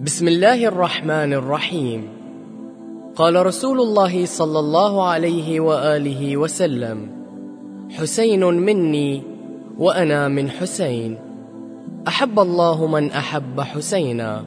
[0.00, 2.08] بسم الله الرحمن الرحيم.
[3.16, 7.08] قال رسول الله صلى الله عليه وآله وسلم
[7.90, 9.22] حسين مني
[9.78, 11.18] وأنا من حسين.
[12.08, 14.44] أحب الله من أحب حسينا.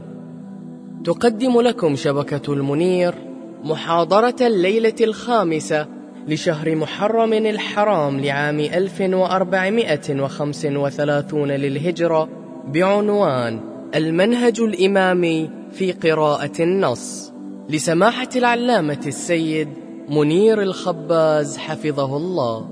[1.04, 3.16] تقدم لكم شبكة المنير
[3.64, 5.88] محاضرة الليلة الخامسة
[6.28, 12.30] لشهر محرم الحرام لعام 1435 للهجرة
[12.68, 17.32] بعنوان المنهج الإمامي في قراءة النص.
[17.70, 19.70] لسماحة العلامة السيد
[20.10, 22.70] منير الخباز حفظه الله.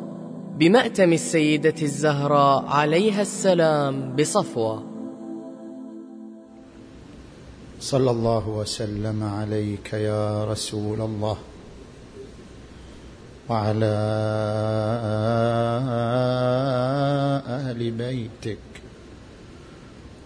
[0.58, 4.84] بمأتم السيدة الزهراء عليها السلام بصفوة.
[7.80, 11.38] صلى الله وسلم عليك يا رسول الله.
[13.50, 13.86] وعلى
[17.48, 18.71] أهل بيتك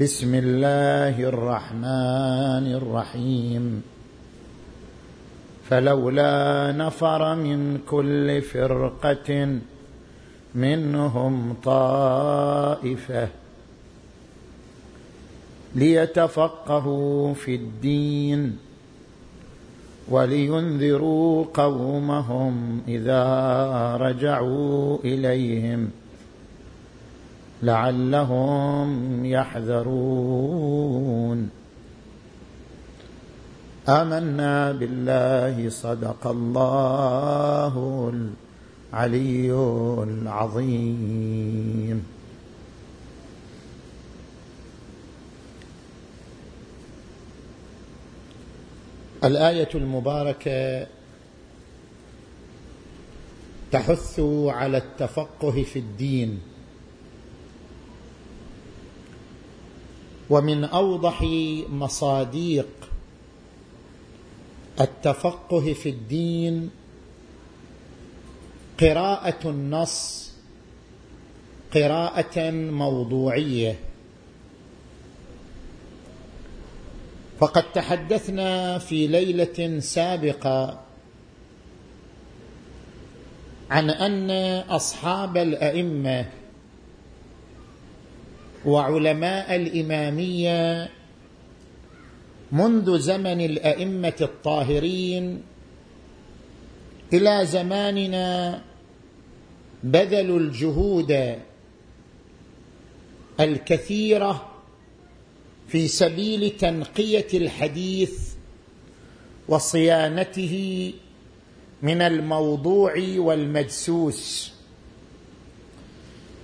[0.00, 3.82] بسم الله الرحمن الرحيم.
[5.68, 9.58] فلولا نفر من كل فرقة
[10.54, 13.28] منهم طائفة
[15.74, 18.58] ليتفقهوا في الدين
[20.08, 23.24] ولينذروا قومهم إذا
[24.00, 25.90] رجعوا إليهم.
[27.62, 30.82] لعلهم يحذرون.
[33.88, 38.12] آمنا بالله صدق الله
[38.94, 39.52] العلي
[40.02, 42.04] العظيم.
[49.24, 50.86] الآية المباركة
[53.72, 56.51] تحث على التفقه في الدين.
[60.32, 61.22] ومن أوضح
[61.68, 62.68] مصاديق
[64.80, 66.70] التفقه في الدين
[68.80, 70.32] قراءة النص
[71.74, 73.78] قراءة موضوعية.
[77.40, 80.80] فقد تحدثنا في ليلة سابقة
[83.70, 84.30] عن أن
[84.70, 86.41] أصحاب الأئمة
[88.66, 90.90] وعلماء الإمامية
[92.52, 95.42] منذ زمن الأئمة الطاهرين
[97.12, 98.62] إلى زماننا
[99.84, 101.38] بذلوا الجهود
[103.40, 104.48] الكثيرة
[105.68, 108.32] في سبيل تنقية الحديث
[109.48, 110.92] وصيانته
[111.82, 114.52] من الموضوع والمدسوس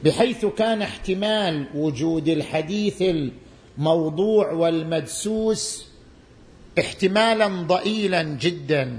[0.05, 3.03] بحيث كان احتمال وجود الحديث
[3.79, 5.87] الموضوع والمدسوس
[6.79, 8.99] احتمالا ضئيلا جدا.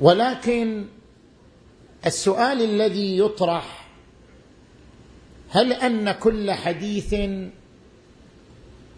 [0.00, 0.84] ولكن
[2.06, 3.88] السؤال الذي يطرح
[5.50, 7.14] هل أن كل حديث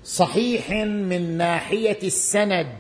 [0.05, 2.73] صحيح من ناحية السند؟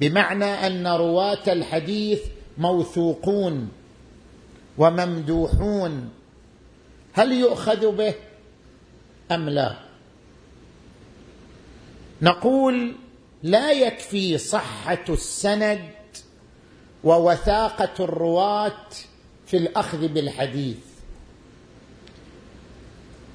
[0.00, 2.20] بمعنى أن رواة الحديث
[2.58, 3.68] موثوقون
[4.78, 6.10] وممدوحون.
[7.12, 8.14] هل يؤخذ به
[9.32, 9.76] أم لا؟
[12.22, 12.94] نقول
[13.42, 15.90] لا يكفي صحة السند
[17.04, 18.86] ووثاقة الرواة
[19.46, 20.76] في الأخذ بالحديث.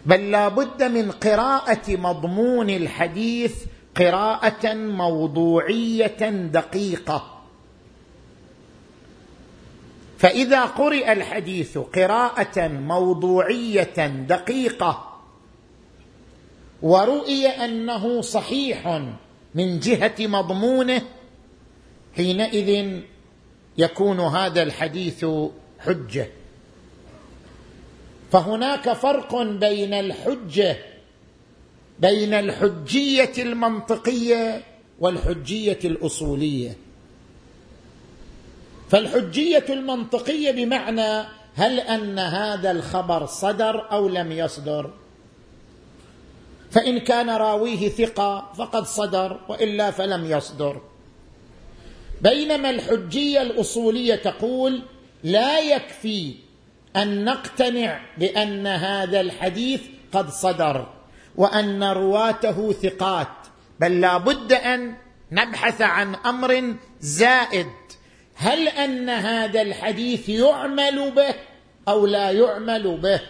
[0.06, 3.66] بل لا بد من قراءة مضمون الحديث
[3.96, 7.39] قراءة موضوعية دقيقة.
[10.19, 15.21] فإذا قرئ الحديث قراءة موضوعية دقيقة
[16.81, 19.01] ورؤي أنه صحيح
[19.55, 21.01] من جهة مضمونه
[22.16, 22.99] حينئذ
[23.77, 25.25] يكون هذا الحديث
[25.79, 26.27] حجة.
[28.31, 30.77] فهناك فرق بين الحجة
[31.99, 34.63] بين الحجية المنطقية
[34.99, 36.89] والحجية الأصولية.
[38.90, 44.94] فالحجية المنطقية بمعنى هل أن هذا الخبر صدر أو لم يصدر؟
[46.72, 50.82] فإن كان راويه ثقة فقد صدر وإلا فلم يصدر.
[52.22, 54.82] بينما الحجية الأصولية تقول
[55.24, 56.36] لا يكفي
[56.96, 59.82] أن نقتنع بأن هذا الحديث
[60.12, 60.88] قد صدر
[61.36, 63.28] وأن رواته ثقات
[63.80, 64.96] بل لا بد أن
[65.32, 67.68] نبحث عن أمر زائد.
[68.41, 71.36] هل أن هذا الحديث يعمل به
[71.88, 73.22] أو لا يعمل به؟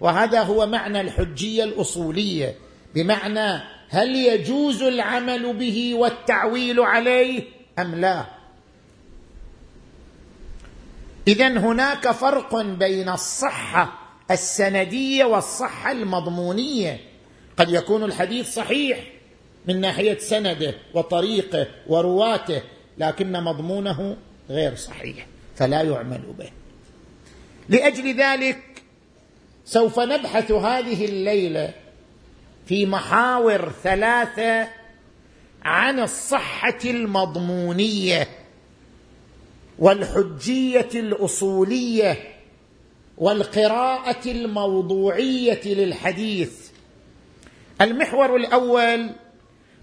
[0.00, 2.54] وهذا هو معنى الحجية الأصولية
[2.94, 7.42] بمعنى هل يجوز العمل به والتعويل عليه
[7.78, 8.24] أم لا؟
[11.28, 13.98] اذا هناك فرق بين الصحة
[14.30, 17.00] السندية والصحة المضمونية.
[17.56, 18.98] قد يكون الحديث صحيح
[19.68, 22.62] من ناحية سنده وطريقه ورواته
[22.98, 24.16] لكن مضمونه
[24.50, 25.26] غير صحيح
[25.56, 26.50] فلا يعمل به.
[27.68, 28.82] لأجل ذلك
[29.64, 31.74] سوف نبحث هذه الليلة
[32.66, 34.68] في محاور ثلاثة
[35.62, 38.28] عن الصحة المضمونية
[39.78, 42.34] والحجية الأصولية
[43.18, 46.70] والقراءة الموضوعية للحديث.
[47.80, 49.10] المحور الأول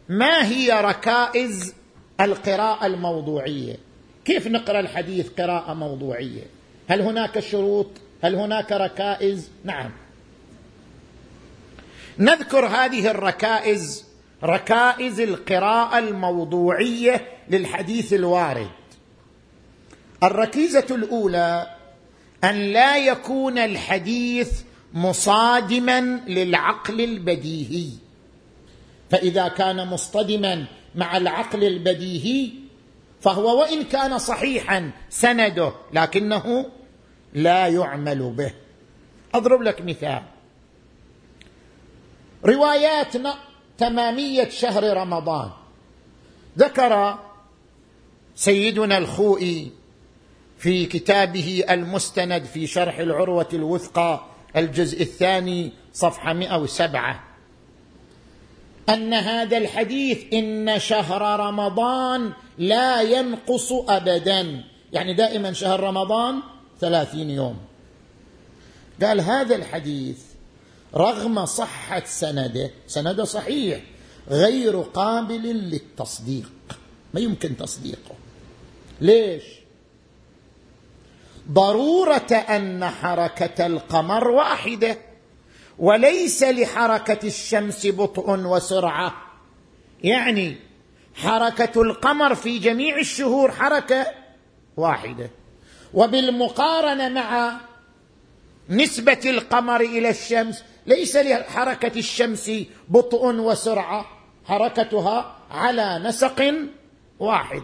[0.10, 1.74] ما هي ركائز
[2.22, 3.78] القراءة الموضوعية؟
[4.26, 6.44] كيف نقرأ الحديث قراءة موضوعية؟
[6.88, 7.88] هل هناك شروط؟
[8.24, 9.92] هل هناك ركائز؟ نعم.
[12.20, 14.06] نذكر هذه الركائز
[14.44, 18.70] ركائز القراءة الموضوعية للحديث الوارد.
[20.24, 21.68] الركيزة الأولى
[22.44, 24.62] أن لا يكون الحديث
[24.94, 27.90] مصادما للعقل البديهي.
[29.10, 30.66] فإذا كان مصطدما
[30.96, 32.63] مع العقل البديهي
[33.24, 36.66] فهو وإن كان صحيحا سنده لكنه
[37.34, 38.54] لا يعمل به.
[39.34, 40.24] أضرب لك مثال.
[42.46, 43.14] روايات
[43.78, 45.50] تمامية شهر رمضان.
[46.58, 47.20] ذكر
[48.36, 49.72] سيدنا الخوئي
[50.58, 54.26] في كتابه المستند في شرح العروة الوثقى
[54.56, 57.24] الجزء الثاني صفحة 107
[58.90, 64.64] أن هذا الحديث إن شهر رمضان لا ينقص ابدا.
[64.94, 66.40] يعني دائما شهر رمضان
[66.80, 67.58] ثلاثين يوم.
[69.02, 70.18] قال هذا الحديث
[70.96, 73.82] رغم صحة سنده سنده صحيح
[74.30, 76.52] غير قابل للتصديق.
[77.14, 78.16] ما يمكن تصديقه.
[79.02, 79.44] ليش؟
[81.52, 84.98] ضرورة أن حركة القمر واحدة.
[85.80, 89.14] وليس لحركة الشمس بطء وسرعة.
[90.04, 90.56] يعني
[91.16, 94.06] حركة القمر في جميع الشهور حركة
[94.78, 95.30] واحدة.
[95.94, 97.58] وبالمقارنة مع
[98.70, 102.52] نسبة القمر إلى الشمس ليس لحركة الشمس
[102.90, 104.06] بطء وسرعة
[104.46, 106.54] حركتها على نسق
[107.20, 107.64] واحد.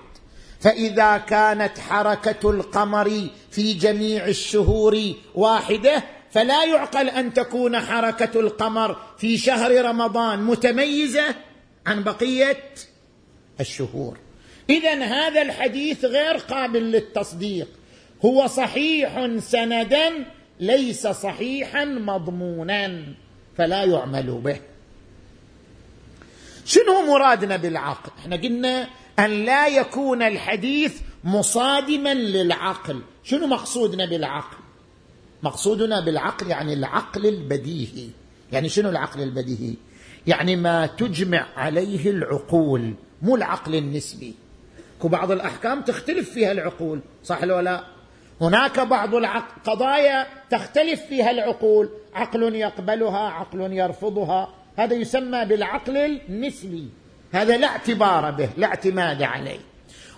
[0.59, 9.37] فإذا كانت حركة القمر في جميع الشهور واحدة فلا يعقل أن تكون حركة القمر في
[9.37, 11.35] شهر رمضان متميزة
[11.85, 12.63] عن بقية
[13.59, 14.17] الشهور.
[14.69, 17.67] اذا هذا الحديث غير قابل للتصديق.
[18.25, 20.25] هو صحيح سندا
[20.59, 23.03] ليس صحيحا مضمونا
[23.57, 24.59] فلا يعمل به.
[26.65, 28.87] شنو مرادنا بالعقل؟ إحنا قلنا
[29.19, 33.01] أن لا يكون الحديث مصادما للعقل.
[33.23, 34.57] شنو مقصودنا بالعقل؟
[35.43, 38.09] مقصودنا بالعقل يعني العقل البديهي.
[38.51, 39.73] يعني شنو العقل البديهي؟
[40.27, 44.33] يعني ما تجمع عليه العقول مو العقل النسبي.
[45.03, 47.83] بعض الأحكام تختلف فيها العقول صح ولا لا؟
[48.41, 51.89] هناك بعض القضايا تختلف فيها العقول.
[52.13, 54.53] عقل يقبلها عقل يرفضها.
[54.75, 55.97] هذا يسمى بالعقل
[56.29, 56.87] النسبي.
[57.31, 59.59] هذا لا اعتبار به لا اعتماد عليه.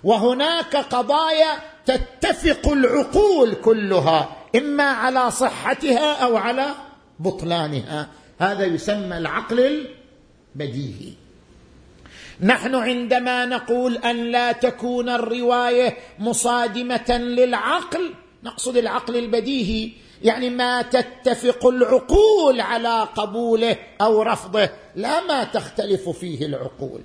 [0.03, 4.40] وهناك قضايا تتفق العقول كلها.
[4.55, 6.67] إما على صحتها أو على
[7.19, 8.07] بطلانها.
[8.39, 9.87] هذا يسمى العقل
[10.55, 11.13] البديهي.
[12.41, 19.91] نحن عندما نقول أن لا تكون الرواية مصادمة للعقل نقصد العقل البديهي
[20.23, 27.01] يعني ما تتفق العقول على قبوله أو رفضه لا ما تختلف فيه العقول.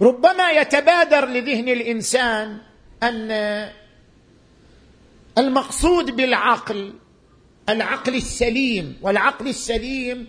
[0.00, 2.58] ربما يتبادر لذهن الإنسان
[3.02, 3.30] أن
[5.38, 6.92] المقصود بالعقل
[7.68, 10.26] العقل السليم والعقل السليم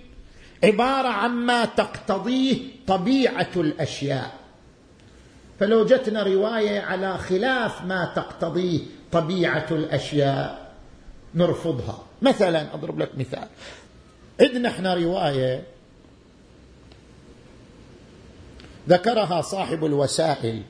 [0.64, 4.40] عبارة عما تقتضيه طبيعة الأشياء.
[5.60, 8.80] فلو جتنا رواية على خلاف ما تقتضيه
[9.12, 10.74] طبيعة الأشياء
[11.36, 12.06] نرفضها.
[12.22, 13.48] مثلا أضرب لك مثال.
[14.42, 15.64] عندنا إحنا رواية
[18.90, 20.64] ذكرها صاحب الوسائل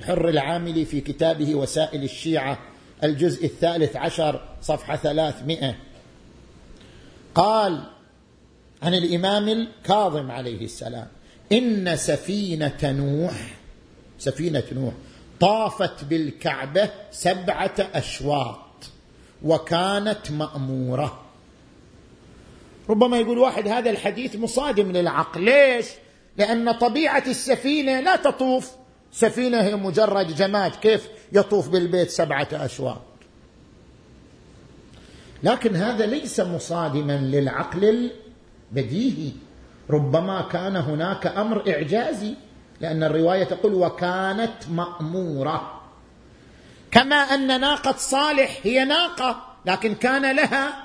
[0.00, 2.58] الحر العاملي في كتابه وسائل الشيعة
[3.04, 5.76] الجزء الثالث عشر صفحة ثلاثمائة.
[7.34, 7.82] قال
[8.82, 11.06] عن الإمام الكاظم عليه السلام
[11.52, 13.56] إن سفينة نوح
[14.18, 14.94] سفينة نوح
[15.40, 18.58] طافت بالكعبة سبعة أشواط
[19.42, 21.22] وكانت مأمورة.
[22.88, 25.44] ربما يقول واحد هذا الحديث مصادم للعقل.
[25.44, 25.86] ليش؟
[26.36, 28.72] لأن طبيعة السفينة لا تطوف.
[29.16, 33.02] سفينة هي مجرد جماد كيف يطوف بالبيت سبعة أشواط.
[35.42, 38.10] لكن هذا ليس مصادما للعقل
[38.72, 39.32] البديهي.
[39.90, 42.34] ربما كان هناك أمر إعجازي
[42.80, 45.80] لأن الرواية تقول وكانت مأمورة.
[46.90, 50.84] كما أن ناقة صالح هي ناقة لكن كان لها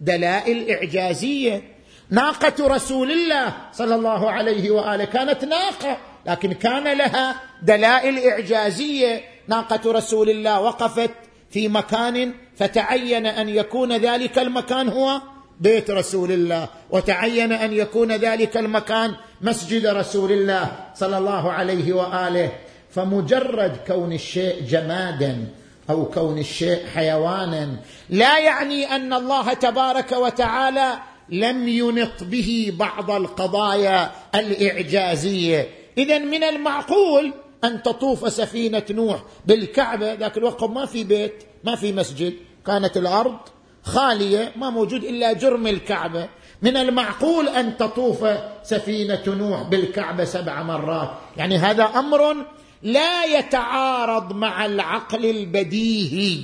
[0.00, 1.62] دلائل إعجازية.
[2.10, 5.04] ناقة رسول الله صلى الله عليه وآله.
[5.04, 9.24] كانت ناقة لكن كان لها دلائل إعجازية.
[9.48, 11.10] ناقة رسول الله وقفت
[11.50, 15.20] في مكان فتعين أن يكون ذلك المكان هو
[15.60, 22.52] بيت رسول الله وتعين أن يكون ذلك المكان مسجد رسول الله صلى الله عليه وآله.
[22.94, 25.46] فمجرد كون الشيء جمادا
[25.90, 27.76] أو كون الشيء حيوانا
[28.10, 30.98] لا يعني أن الله تبارك وتعالى
[31.30, 35.68] لم ينط به بعض القضايا الإعجازية.
[35.98, 37.32] اذا من المعقول
[37.64, 42.34] أن تطوف سفينة نوح بالكعبة ذاك الوقت ما في بيت ما في مسجد
[42.66, 43.38] كانت الأرض
[43.82, 46.28] خالية ما موجود إلا جرم الكعبة.
[46.62, 48.26] من المعقول أن تطوف
[48.62, 51.10] سفينة نوح بالكعبة سبع مرات.
[51.36, 52.46] يعني هذا أمر
[52.82, 56.42] لا يتعارض مع العقل البديهي.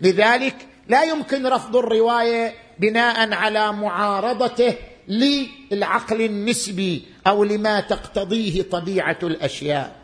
[0.00, 0.56] لذلك
[0.88, 4.74] لا يمكن رفض الرواية بناء على معارضته
[5.08, 9.96] للعقل النسبي أو لما تقتضيه طبيعة الأشياء.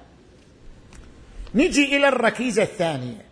[1.55, 3.25] نجي إلى الركيزة الثانية.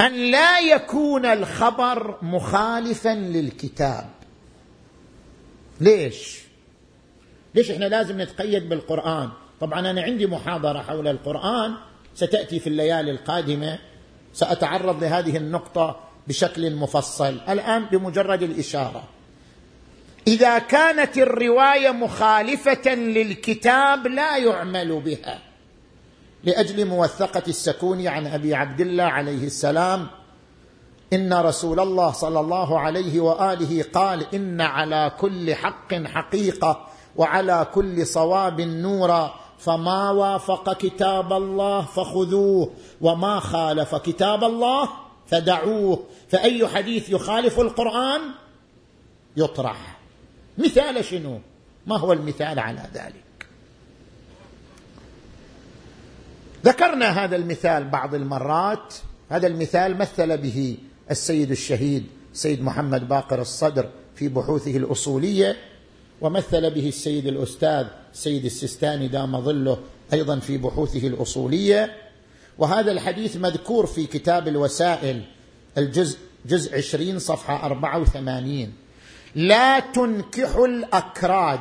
[0.00, 4.10] أن لا يكون الخبر مخالفا للكتاب.
[5.80, 6.38] ليش؟
[7.54, 9.30] ليش إحنا لازم نتقيد بالقرآن؟
[9.60, 11.74] طبعا أنا عندي محاضرة حول القرآن.
[12.14, 13.78] ستأتي في الليالي القادمة.
[14.32, 16.03] سأتعرض لهذه النقطة.
[16.28, 17.40] بشكل مفصل.
[17.48, 19.04] الآن بمجرد الإشارة.
[20.26, 25.38] إذا كانت الرواية مخالفة للكتاب لا يعمل بها.
[26.44, 30.06] لأجل موثقة السكون عن أبي عبد الله عليه السلام
[31.12, 38.06] إن رسول الله صلى الله عليه وآله قال إن على كل حق حقيقة وعلى كل
[38.06, 44.88] صواب نورا فما وافق كتاب الله فخذوه وما خالف كتاب الله
[45.26, 48.20] فدعوه فأي حديث يخالف القرآن
[49.36, 49.98] يطرح.
[50.58, 51.40] مثال شنو؟
[51.86, 53.46] ما هو المثال على ذلك؟
[56.64, 58.94] ذكرنا هذا المثال بعض المرات.
[59.30, 60.76] هذا المثال مثل به
[61.10, 65.56] السيد الشهيد سيد محمد باقر الصدر في بحوثه الأصولية
[66.20, 69.78] ومثل به السيد الأستاذ سيد السستاني دام ظله
[70.12, 72.03] أيضا في بحوثه الأصولية.
[72.58, 75.22] وهذا الحديث مذكور في كتاب الوسائل
[75.78, 78.72] الجزء جزء عشرين صفحة أربعة وثمانين.
[79.34, 81.60] لا تنكحوا الأكراد.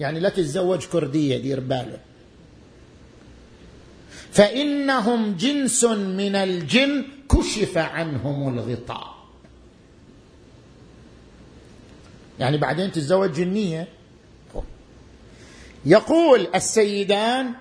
[0.00, 1.98] يعني لا تتزوج كردية دير باله
[4.32, 9.14] فإنهم جنس من الجن كشف عنهم الغطاء.
[12.38, 13.88] يعني بعدين تتزوج جنية.
[15.84, 17.54] يقول السيدان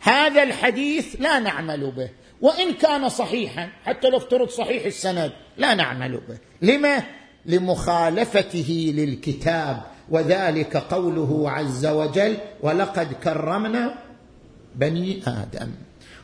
[0.00, 2.08] هذا الحديث لا نعمل به.
[2.40, 6.38] وإن كان صحيحا حتى لو افترض صحيح السند لا نعمل به.
[6.62, 7.02] لما؟
[7.46, 9.82] لمخالفته للكتاب.
[10.10, 13.94] وذلك قوله عز وجل ولقد كرمنا
[14.74, 15.70] بني آدم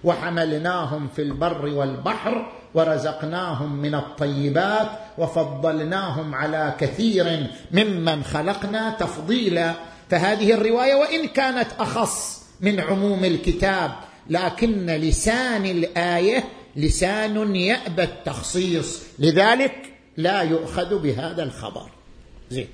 [0.05, 9.75] وحملناهم في البر والبحر ورزقناهم من الطيبات وفضلناهم على كثير ممن خلقنا تفضيلا.
[10.11, 13.93] فهذه الرواية وإن كانت أخص من عموم الكتاب
[14.31, 16.45] لكن لسان الآية
[16.77, 19.03] لسان يأبى التخصيص.
[19.19, 21.91] لذلك لا يؤخذ بهذا الخبر.
[22.51, 22.69] زين.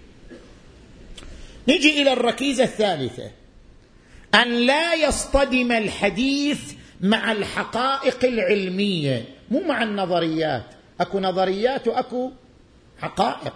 [1.68, 3.30] نجي إلى الركيزة الثالثة.
[4.34, 6.60] أن لا يصطدم الحديث
[7.00, 9.24] مع الحقائق العلمية.
[9.50, 10.66] مو مع النظريات.
[11.00, 12.30] أكو نظريات وأكو
[12.98, 13.54] حقائق.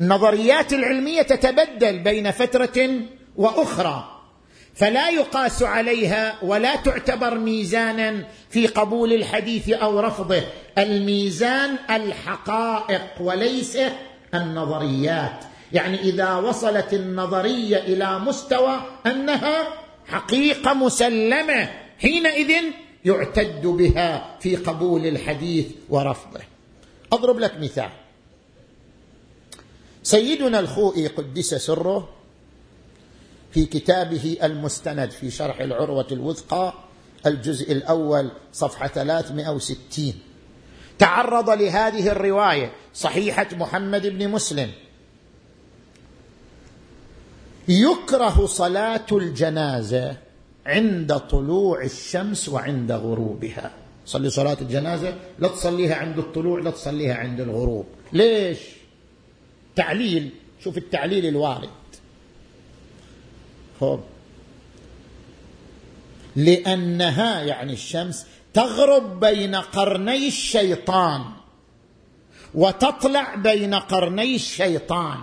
[0.00, 3.00] النظريات العلمية تتبدل بين فترة
[3.36, 4.15] وأخرى.
[4.76, 10.42] فلا يقاس عليها ولا تعتبر ميزانا في قبول الحديث أو رفضه.
[10.78, 13.78] الميزان الحقائق وليس
[14.34, 15.44] النظريات.
[15.72, 19.68] يعني إذا وصلت النظرية إلى مستوى أنها
[20.06, 22.52] حقيقة مسلمة حينئذ
[23.04, 26.40] يعتد بها في قبول الحديث ورفضه.
[27.12, 27.90] أضرب لك مثال.
[30.02, 32.15] سيدنا الخوئي قدس سره
[33.56, 36.74] في كتابه المستند في شرح العروة الوثقى
[37.26, 40.14] الجزء الأول صفحة 360
[40.98, 44.70] تعرض لهذه الرواية صحيحة محمد بن مسلم.
[47.68, 50.16] يكره صلاة الجنازة
[50.66, 53.70] عند طلوع الشمس وعند غروبها.
[54.06, 57.86] صلي صلاة الجنازة؟ لا تصليها عند الطلوع لا تصليها عند الغروب.
[58.12, 58.58] ليش؟
[59.76, 61.68] تعليل شوف التعليل الوارد
[63.80, 64.00] خب
[66.36, 71.24] لأنها يعني الشمس تغرب بين قرني الشيطان
[72.54, 75.18] وتطلع بين قرني الشيطان.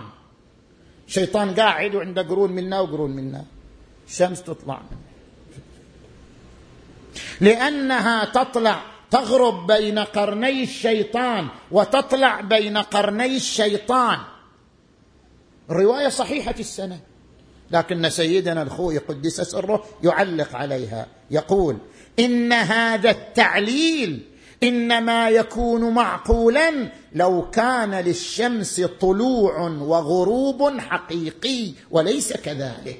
[1.06, 3.44] شيطان قاعد وعنده قرون منا وقرون منا
[4.08, 5.00] الشمس تطلع منه.
[7.40, 14.18] لأنها تطلع تغرب بين قرني الشيطان وتطلع بين قرني الشيطان.
[15.70, 17.00] الروايه صحيحة السنة
[17.74, 21.76] لكن سيدنا الخوي قدس سره يعلق عليها يقول
[22.18, 24.22] إن هذا التعليل
[24.62, 32.98] إنما يكون معقولا لو كان للشمس طلوع وغروب حقيقي وليس كذلك.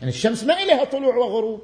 [0.00, 1.60] يعني الشمس ما لها طلوع وغروب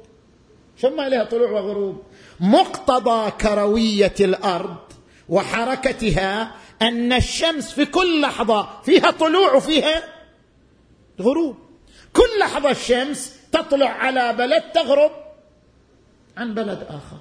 [0.77, 2.01] شو ما لها طلوع وغروب.
[2.39, 4.77] مقتضى كروية الأرض
[5.29, 10.03] وحركتها أن الشمس في كل لحظة فيها طلوع وفيها
[11.21, 11.64] غروب.
[12.15, 15.11] كل لحظه الشمس تطلع على بلد تغرب
[16.37, 17.17] عن بلد آخر.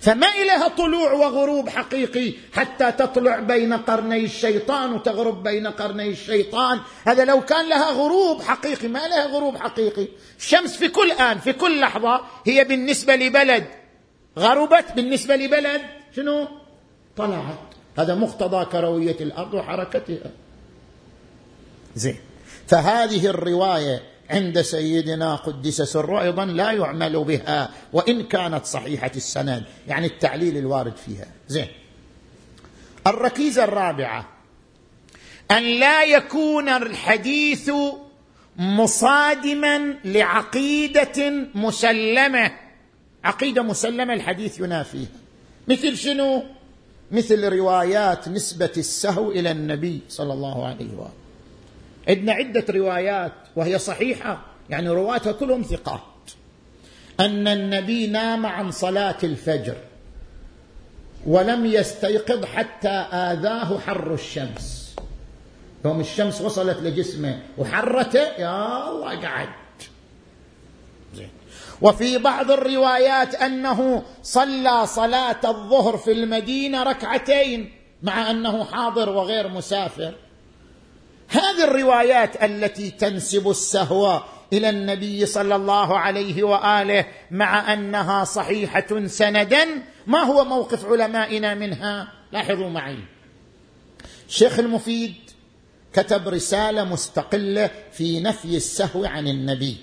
[0.00, 6.80] فما إليها طلوع وغروب حقيقي حتى تطلع بين قرني الشيطان وتغرب بين قرني الشيطان.
[7.06, 10.08] هذا لو كان لها غروب حقيقي ما لها غروب حقيقي.
[10.38, 13.64] الشمس في كل آن في كل لحظة هي بالنسبة لبلد.
[14.38, 15.80] غربت بالنسبة لبلد.
[16.16, 16.48] شنو؟
[17.16, 17.58] طلعت.
[17.98, 20.30] هذا مقتضى كروية الأرض وحركتها.
[21.96, 22.16] زين.
[22.66, 30.06] فهذه الرواية عند سيدنا قدس سره أيضا لا يعمل بها وإن كانت صحيحة السند يعني
[30.06, 31.26] التعليل الوارد فيها.
[31.48, 31.68] زين.
[33.06, 34.28] الركيزة الرابعة
[35.50, 37.70] أن لا يكون الحديث
[38.56, 42.52] مصادما لعقيدة مسلمة.
[43.24, 45.08] عقيدة مسلمة الحديث ينافيها
[45.68, 46.42] مثل شنو؟
[47.10, 51.27] مثل روايات نسبة السهو إلى النبي صلى الله عليه وآله.
[52.08, 54.40] عندنا عدة روايات وهي صحيحة
[54.70, 56.00] يعني رواتها كلهم ثقات.
[57.20, 59.76] أن النبي نام عن صلاة الفجر
[61.26, 64.96] ولم يستيقظ حتى آذاه حر الشمس.
[65.84, 69.48] يوم الشمس وصلت لجسمه وحرته يا الله قعد.
[71.82, 80.14] وفي بعض الروايات أنه صلى صلاة الظهر في المدينة ركعتين مع أنه حاضر وغير مسافر.
[81.28, 89.66] هذه الروايات التي تنسب السهو إلى النبي صلى الله عليه وآله مع أنها صحيحة سندا
[90.06, 92.98] ما هو موقف علمائنا منها؟ لاحظوا معي.
[94.28, 95.14] الشيخ المفيد
[95.92, 99.76] كتب رسالة مستقلة في نفي السهو عن النبي.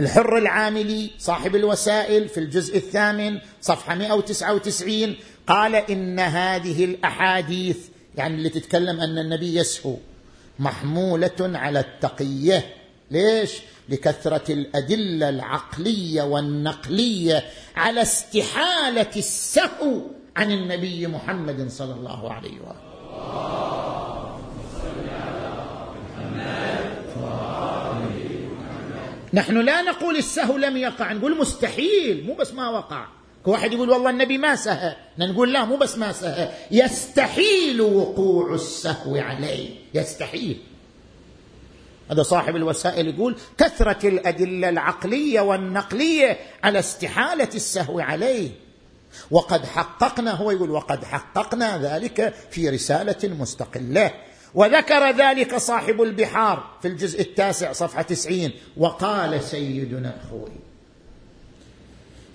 [0.00, 7.78] الحر العاملي صاحب الوسائل في الجزء الثامن صفحة 199 قال إن هذه الأحاديث
[8.16, 9.96] يعني اللي تتكلم أن النبي يسهو
[10.58, 12.74] محمولة على التقية.
[13.10, 13.52] ليش؟
[13.88, 17.44] لكثرة الأدلة العقلية والنقلية
[17.76, 20.00] على استحالة السهو
[20.36, 22.88] عن النبي محمد صلى الله عليه وآله.
[29.34, 33.06] نحن لا نقول السهو لم يقع نقول مستحيل مو بس ما وقع.
[33.46, 34.96] واحد يقول والله النبي ما سهى.
[35.18, 36.48] نقول لا مو بس ما سهى.
[36.70, 39.70] يستحيل وقوع السهو عليه.
[39.94, 40.60] يستحيل.
[42.10, 48.50] هذا صاحب الوسائل يقول كثرة الأدلة العقلية والنقلية على استحالة السهو عليه.
[49.30, 54.14] وقد حققنا هو يقول وقد حققنا ذلك في رسالة مستقلة.
[54.54, 58.50] وذكر ذلك صاحب البحار في الجزء التاسع صفحة تسعين.
[58.76, 60.67] وقال سيدنا الخوي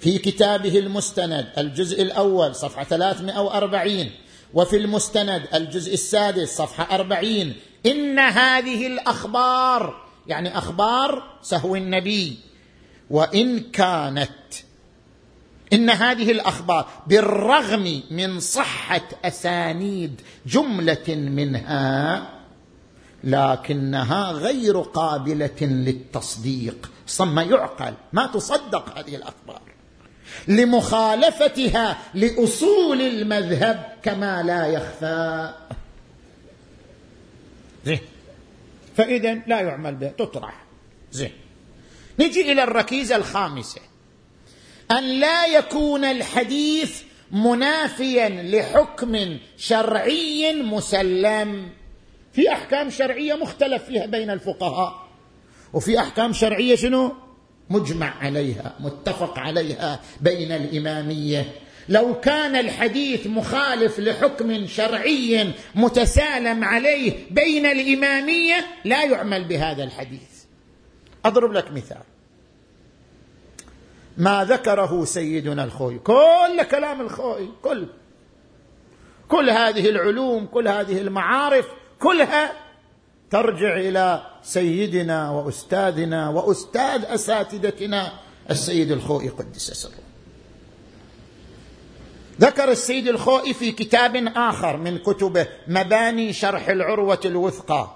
[0.04, 4.10] في كتابه المستند الجزء الأول صفحة 340
[4.54, 7.54] وفي المستند الجزء السادس صفحة أربعين.
[7.86, 12.38] إن هذه الأخبار يعني أخبار سهو النبي.
[13.10, 14.30] وإن كانت
[15.74, 22.30] إن هذه الأخبار بالرغم من صحة أسانيد جملة منها
[23.24, 26.92] لكنها غير قابلة للتصديق.
[27.20, 29.62] ما يعقل ما تصدق هذه الأخبار.
[30.48, 35.54] لمخالفتها لأصول المذهب كما لا يخفى.
[37.86, 38.00] زين.
[38.98, 40.08] فاذا لا يعمل به.
[40.08, 40.64] تطرح.
[41.12, 41.32] زين.
[42.20, 43.82] نجي إلى الركيزة الخامسة.
[44.92, 51.70] أن لا يكون الحديث منافيا لحكم شرعي مسلم.
[52.34, 55.08] في أحكام شرعية مختلف فيها بين الفقهاء.
[55.74, 57.23] وفي أحكام شرعية شنو؟
[57.70, 61.52] مجمع عليها متفق عليها بين الإمامية.
[61.90, 70.44] لو كان الحديث مخالف لحكم شرعي متسالم عليه بين الإمامية لا يعمل بهذا الحديث.
[71.26, 72.04] أضرب لك مثال.
[74.18, 76.00] ما ذكره سيدنا الخوي.
[76.00, 77.88] كل كلام الخوي كل.
[79.28, 81.68] كل هذه العلوم كل هذه المعارف
[82.00, 82.63] كلها
[83.34, 88.12] ترجع إلى سيدنا وأستاذنا وأستاذ أساتذتنا
[88.50, 90.04] السيد الخوئي قدس سره.
[92.42, 97.96] ذكر السيد الخوئي في كتاب آخر من كتبه مباني شرح العروة الوثقى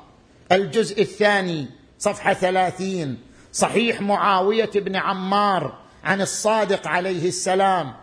[0.51, 1.65] الجزء الثاني
[1.99, 3.17] صفحة ثلاثين
[3.53, 7.93] صحيح معاوية بن عمار عن الصادق عليه السلام.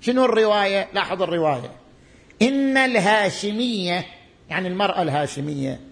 [0.00, 1.72] شنو الرواية؟ لاحظ الرواية.
[2.42, 4.06] إن الهاشمية
[4.50, 5.91] يعني المرأة الهاشمية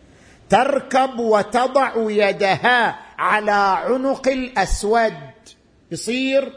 [0.51, 5.13] تركب وتضع يدها على عنق الأسود.
[5.91, 6.53] يصير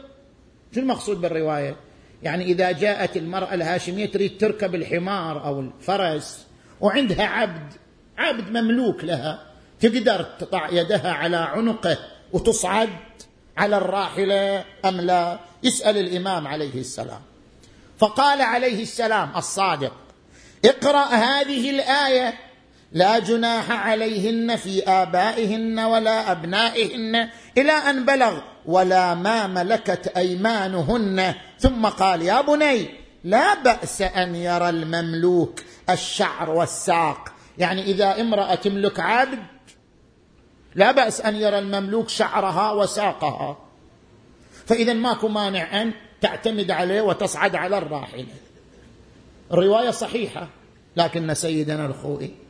[0.74, 1.76] شو المقصود بالرواية؟
[2.22, 6.46] يعني إذا جاءت المرأة الهاشمية تريد تركب الحمار أو الفرس
[6.80, 7.72] وعندها عبد
[8.18, 9.42] عبد مملوك لها
[9.80, 11.98] تقدر تضع يدها على عنقه
[12.32, 12.88] وتصعد
[13.56, 17.20] على الراحلة أم لا؟ يسأل الإمام عليه السلام.
[17.98, 19.92] فقال عليه السلام الصادق
[20.64, 22.34] اقرأ هذه الآية
[22.94, 27.28] لا جناح عليهن في آبائهن ولا أبنائهن
[27.58, 31.34] إلى أن بلغ ولا ما ملكت أيمانهن.
[31.58, 32.88] ثم قال يا بني
[33.24, 37.32] لا بأس أن يرى المملوك الشعر والساق.
[37.58, 39.38] يعني إذا امرأة تملك عبد
[40.74, 43.58] لا بأس أن يرى المملوك شعرها وساقها.
[44.66, 48.26] فإذا ماكو مانع أن تعتمد عليه وتصعد على الراحلة.
[49.52, 50.48] الرواية صحيحة
[50.96, 52.43] لكن سيدنا الخوئي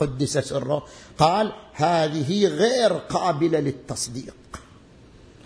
[0.00, 0.86] قدس سره
[1.18, 4.34] قال هذه غير قابلة للتصديق.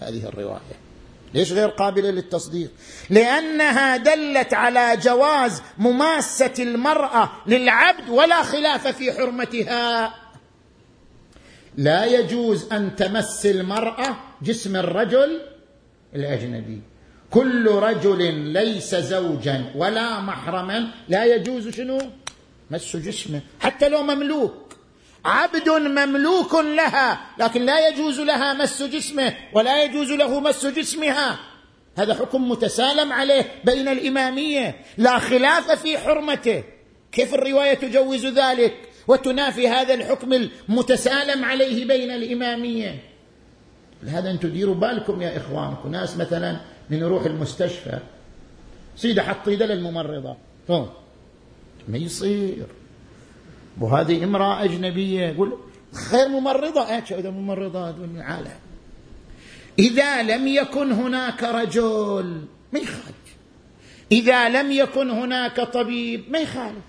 [0.00, 0.60] هذه الرواية.
[1.34, 2.70] ليش غير قابلة للتصديق؟
[3.10, 10.14] لأنها دلت على جواز مماسة المرأة للعبد ولا خلاف في حرمتها.
[11.76, 15.40] لا يجوز أن تمس المرأة جسم الرجل
[16.14, 16.80] الأجنبي.
[17.30, 20.90] كل رجل ليس زوجا ولا محرما.
[21.08, 22.00] لا يجوز شنو؟
[22.70, 24.70] مس جسمه حتى لو مملوك.
[25.24, 31.38] عبد مملوك لها لكن لا يجوز لها مس جسمه ولا يجوز له مس جسمها.
[31.98, 34.76] هذا حكم متسالم عليه بين الإمامية.
[34.98, 36.64] لا خلاف في حرمته.
[37.12, 38.74] كيف الرواية تجوز ذلك؟
[39.08, 43.02] وتنافي هذا الحكم المتسالم عليه بين الإمامية.
[44.02, 45.90] لهذا أنتم ديروا بالكم يا إخوانكم.
[45.90, 46.56] ناس مثلا
[46.90, 47.98] من يروح المستشفى.
[48.96, 50.36] سيدة حط ايده للممرضه
[51.88, 52.66] ما يصير.
[53.80, 55.58] وهذه امرأة أجنبية يقول
[56.10, 56.82] خير ممرضة.
[56.82, 58.58] إذا ممرضات عالم.
[59.78, 63.36] إذا لم يكن هناك رجل ما يخالف.
[64.12, 66.84] إذا لم يكن هناك طبيب ما يخالف.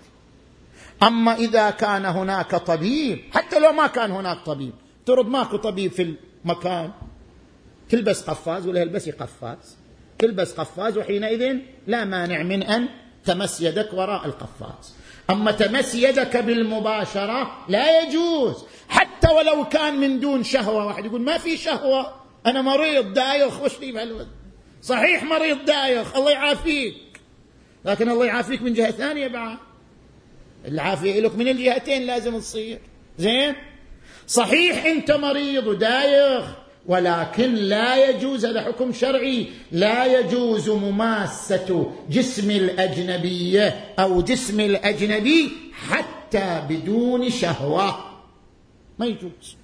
[1.03, 4.73] أما إذا كان هناك طبيب حتى لو ما كان هناك طبيب
[5.05, 6.91] ترد ماكو طبيب في المكان
[7.89, 9.77] تلبس قفاز ولا يلبسي قفاز.
[10.19, 12.89] تلبس قفاز وحينئذ لا مانع من أن
[13.25, 14.95] تمس يدك وراء القفاز.
[15.29, 18.65] أما تمس يدك بالمباشرة لا يجوز.
[18.89, 22.13] حتى ولو كان من دون شهوة واحد يقول ما في شهوة.
[22.45, 24.25] أنا مريض دايخ وش لي بهالوضع
[24.81, 26.95] صحيح مريض دايخ الله يعافيك.
[27.85, 29.57] لكن الله يعافيك من جهة ثانية بعد.
[30.65, 32.79] العافية لك من الجهتين لازم تصير.
[33.17, 33.55] زين؟
[34.27, 36.45] صحيح أنت مريض ودايخ
[36.87, 46.63] ولكن لا يجوز هذا حكم شرعي لا يجوز مماسة جسم الاجنبيه أو جسم الأجنبي حتى
[46.69, 47.99] بدون شهوة.
[48.99, 49.55] ما يجوز.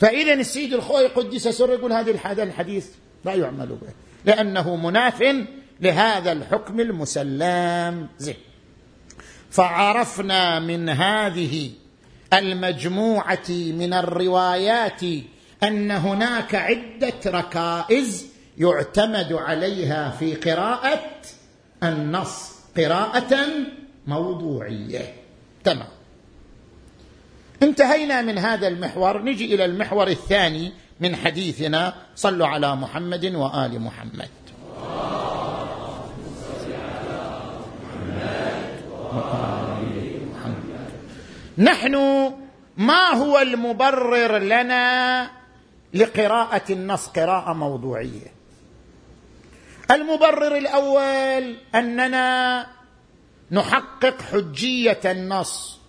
[0.00, 2.86] فاذا السيد الخوي قدس سر يقول هذا الحديث
[3.24, 3.88] لا يعمل به
[4.24, 5.24] لأنه مناف
[5.80, 8.08] لهذا الحكم المسلم.
[8.18, 8.36] زين.
[9.50, 11.70] فعرفنا من هذه
[12.32, 15.02] المجموعة من الروايات
[15.62, 18.26] أن هناك عدة ركائز
[18.58, 21.00] يعتمد عليها في قراءة
[21.82, 23.36] النص قراءة
[24.06, 25.14] موضوعية.
[25.64, 25.88] تمام.
[27.62, 31.94] انتهينا من هذا المحور نجي إلى المحور الثاني من حديثنا.
[32.16, 34.28] صلوا على محمد وآل محمد.
[41.58, 41.94] نحن
[42.76, 45.30] ما هو المبرر لنا
[45.94, 48.32] لقراءة النص قراءة موضوعية.
[49.90, 52.66] المبرر الأول أننا
[53.50, 55.80] نحقق حجية النص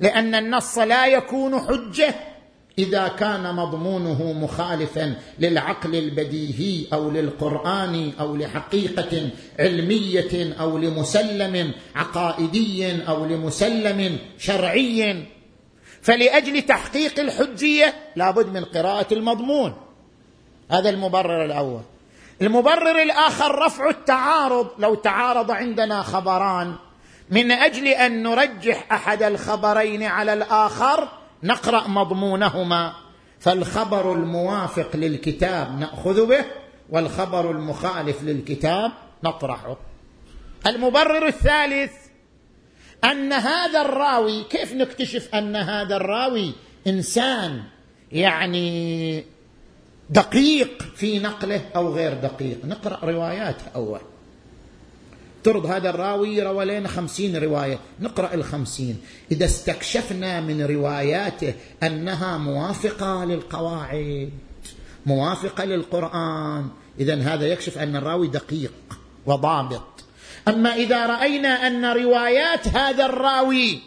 [0.00, 2.14] لأن النص لا يكون حجة.
[2.78, 13.24] إذا كان مضمونه مخالفا للعقل البديهي أو للقرآن أو لحقيقة علمية أو لمسلم عقائدي أو
[13.24, 15.24] لمسلم شرعي.
[16.02, 19.74] فلأجل تحقيق الحجية لابد من قراءة المضمون.
[20.70, 21.82] هذا المبرر الأول.
[22.42, 24.66] المبرر الآخر رفع التعارض.
[24.78, 26.74] لو تعارض عندنا خبران
[27.30, 31.08] من أجل أن نرجح أحد الخبرين على الآخر
[31.44, 32.92] نقرأ مضمونهما.
[33.40, 36.44] فالخبر الموافق للكتاب نأخذ به
[36.90, 38.92] والخبر المخالف للكتاب
[39.24, 39.76] نطرحه.
[40.66, 41.92] المبرر الثالث
[43.04, 46.52] أن هذا الراوي كيف نكتشف أن هذا الراوي
[46.86, 47.62] إنسان
[48.12, 49.24] يعني
[50.10, 54.00] دقيق في نقله أو غير دقيق؟ نقرأ رواياته أول.
[55.44, 57.78] افترض هذا الراوي روى لنا خمسين رواية.
[58.00, 59.00] نقرأ الخمسين.
[59.32, 64.30] إذا استكشفنا من رواياته أنها موافقة للقواعد
[65.06, 66.68] موافقة للقرآن.
[67.00, 68.72] إذا هذا يكشف أن الراوي دقيق
[69.26, 70.04] وضابط.
[70.48, 73.78] أما إذا رأينا أن روايات هذا الراوي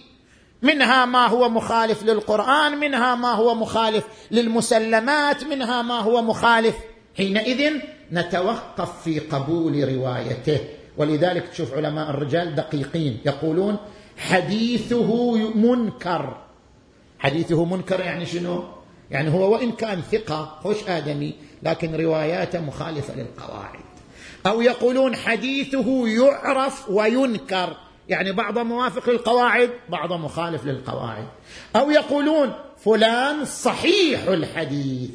[0.62, 6.76] منها ما هو مخالف للقرآن منها ما هو مخالف للمسلمات منها ما هو مخالف
[7.18, 7.74] حينئذ
[8.12, 10.77] نتوقف في قبول روايته.
[10.98, 13.78] ولذلك تشوف علماء الرجال دقيقين يقولون
[14.18, 16.38] حديثه منكر.
[17.20, 18.64] حديثه منكر يعني شنو؟
[19.12, 23.80] يعني هو وإن كان ثقة خوش آدمي لكن رواياته مخالفة للقواعد.
[24.46, 27.78] أو يقولون حديثه يعرف وينكر.
[28.10, 31.28] يعني بعض موافق للقواعد بعض مخالف للقواعد.
[31.76, 35.10] أو يقولون فلان صحيح الحديث.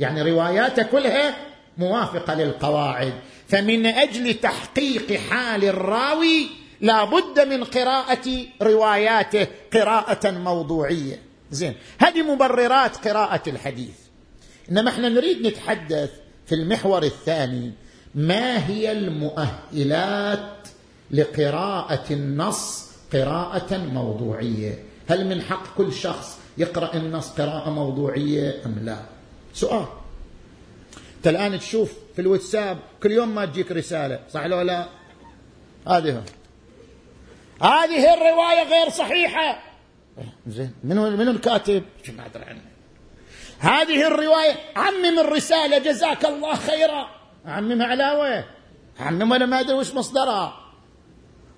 [0.00, 1.36] يعني رواياته كلها
[1.78, 3.12] موافقة للقواعد.
[3.52, 6.46] فمن أجل تحقيق حال الراوي
[6.80, 11.18] لا بد من قراءة رواياته قراءة موضوعية.
[11.50, 13.94] زين هذه مبررات قراءة الحديث.
[14.70, 16.10] إنما إحنا نريد نتحدث
[16.46, 17.72] في المحور الثاني
[18.14, 20.68] ما هي المؤهلات
[21.10, 28.98] لقراءة النص قراءة موضوعية؟ هل من حق كل شخص يقرأ النص قراءة موضوعية أم لا؟
[29.54, 29.86] سؤال.
[31.16, 34.86] انت الان تشوف في الواتساب كل يوم ما تجيك رسالة صح لو لا؟
[35.88, 36.24] هذه
[37.62, 39.62] هذه الرواية غير صحيحة.
[40.46, 42.60] زين منو منو الكاتب؟ ما أدري عنه.
[43.58, 47.08] هذه الرواية عمم الرساله جزاك الله خيرا.
[47.46, 48.44] عممها على وين؟
[49.00, 50.61] عمم أنا ما أدري وش مصدرها.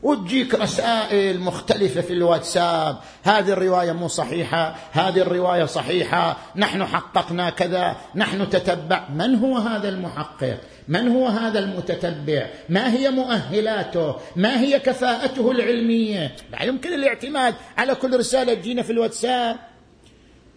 [0.05, 2.99] وتجيك رسائل مختلفة في الواتساب.
[3.23, 6.37] هذه الرواية مو صحيحة هذه الرواية صحيحة.
[6.57, 9.09] نحن حققنا كذا نحن تتبع.
[9.09, 16.37] من هو هذا المحقق؟ من هو هذا المتتبع؟ ما هي مؤهلاته؟ ما هي كفاءته العلمية؟
[16.53, 19.57] لا يمكن الاعتماد على كل رسالة تجينا في الواتساب.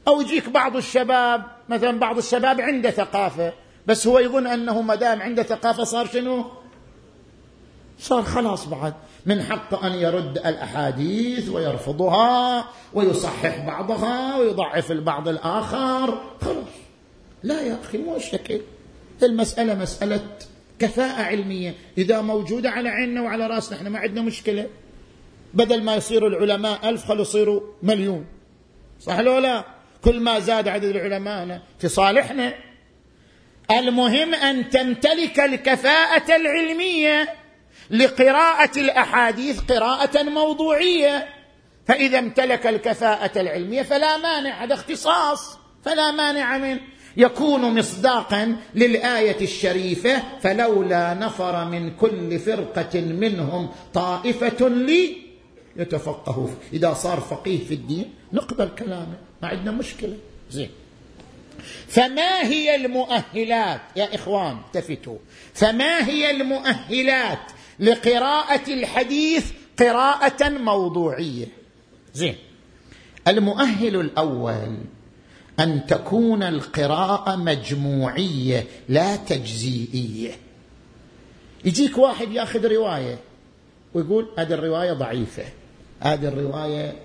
[0.08, 3.54] أو يجيك بعض الشباب مثلا بعض الشباب عنده ثقافة
[3.88, 6.46] بس هو يظن أنه ما دام عنده ثقافة صار شنو؟
[8.00, 8.94] صار خلاص بعد.
[9.28, 16.22] من حق أن يرد الأحاديث ويرفضها ويصحح بعضها ويضعف البعض الآخر.
[16.42, 16.68] خلاص.
[17.44, 18.62] لا يا أخي مو شكل
[19.24, 20.22] المسألة مسألة
[20.80, 21.76] كفاءة علمية.
[21.98, 24.68] إذا موجودة على عيننا وعلى رأسنا إحنا ما عندنا مشكلة.
[25.54, 28.26] بدل ما يصير العلماء ألف خلوا يصيروا مليون.
[29.02, 29.66] صح لو لا؟
[30.04, 32.54] كل ما زاد عدد العلماء في صالحنا.
[33.72, 37.47] المهم أن تمتلك الكفاءة العلمية.
[37.90, 41.28] لقراءة الأحاديث قراءة موضوعية.
[41.88, 46.80] فإذا امتلك الكفاءة العلمية فلا مانع هذا اختصاص فلا مانع منه.
[47.18, 55.18] يكون مصداقا للآية الشريفة فلولا نفر من كل فرقة منهم طائفة لي
[55.76, 60.18] يتفقهوا إذا صار فقيه في الدين نقبل كلامه ما عندنا مشكلة.
[60.52, 60.70] زين.
[61.88, 65.18] فما هي المؤهلات؟ يا إخوان التفتوا.
[65.54, 71.46] فما هي المؤهلات لقراءة الحديث قراءة موضوعية.
[72.14, 72.36] زين.
[73.28, 74.78] المؤهل الأول
[75.60, 80.32] أن تكون القراءة مجموعية لا تجزيئية.
[81.66, 83.20] يجيك واحد ياخذ رواية
[83.94, 85.44] ويقول هذه الرواية ضعيفة
[86.00, 86.96] هذه الرواية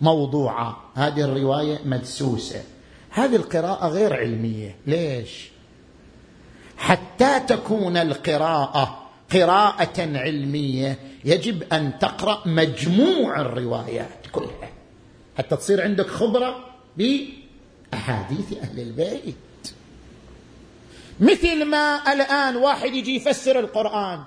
[0.00, 2.62] موضوعة هذه الرواية مدسوسة.
[3.10, 4.76] هذه القراءة غير علمية.
[4.86, 5.48] ليش؟
[6.76, 14.70] حتى تكون القراءة قراءة علمية يجب أن تقرأ مجموع الروايات كلها.
[15.38, 16.64] حتى تصير عندك خبرة
[16.96, 19.34] بأحاديث أهل البيت؟
[21.20, 24.22] مثل ما الآن واحد يجي يفسر القرآن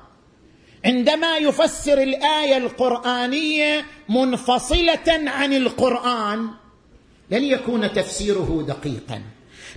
[0.86, 6.48] عندما يفسر الآية القرآنية منفصلة عن القرآن
[7.32, 9.22] لن يكون تفسيره دقيقا.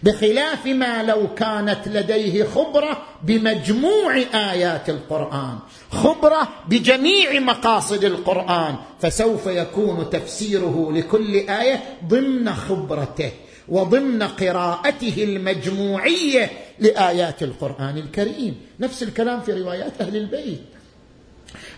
[0.02, 5.58] بخلاف ما لو كانت لديه خبرة بمجموع آيات القرآن
[5.90, 13.30] خبرة بجميع مقاصد القرآن فسوف يكون تفسيره لكل آية ضمن خبرته
[13.68, 18.60] وضمن قراءته المجموعية لآيات القرآن الكريم.
[18.80, 20.62] نفس الكلام في روايات أهل البيت.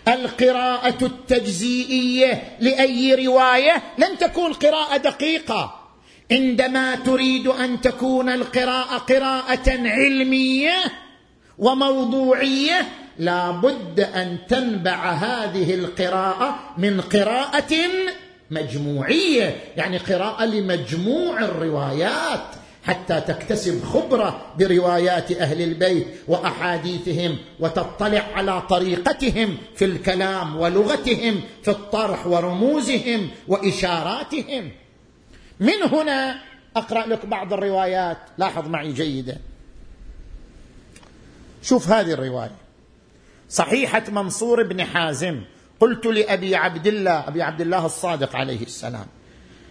[0.08, 5.83] القراءة التجزيئية لأي رواية لن تكون قراءة دقيقة.
[6.32, 10.74] عندما تريد أن تكون القراءة قراءة علمية
[11.58, 12.86] وموضوعية
[13.18, 17.74] لا بد أن تنبع هذه القراءة من قراءة
[18.50, 22.44] مجموعية يعني قراءة لمجموع الروايات
[22.84, 32.26] حتى تكتسب خبرة بروايات أهل البيت وأحاديثهم وتطلع على طريقتهم في الكلام ولغتهم في الطرح
[32.26, 34.70] ورموزهم وإشاراتهم.
[35.60, 36.40] من هنا
[36.76, 38.18] أقرأ لك بعض الروايات.
[38.38, 39.40] لاحظ معي جيدا.
[41.62, 42.56] شوف هذه الرواية.
[43.50, 45.42] صحيحة منصور بن حازم.
[45.80, 49.06] قلت لأبي عبد الله أبي عبد الله الصادق عليه السلام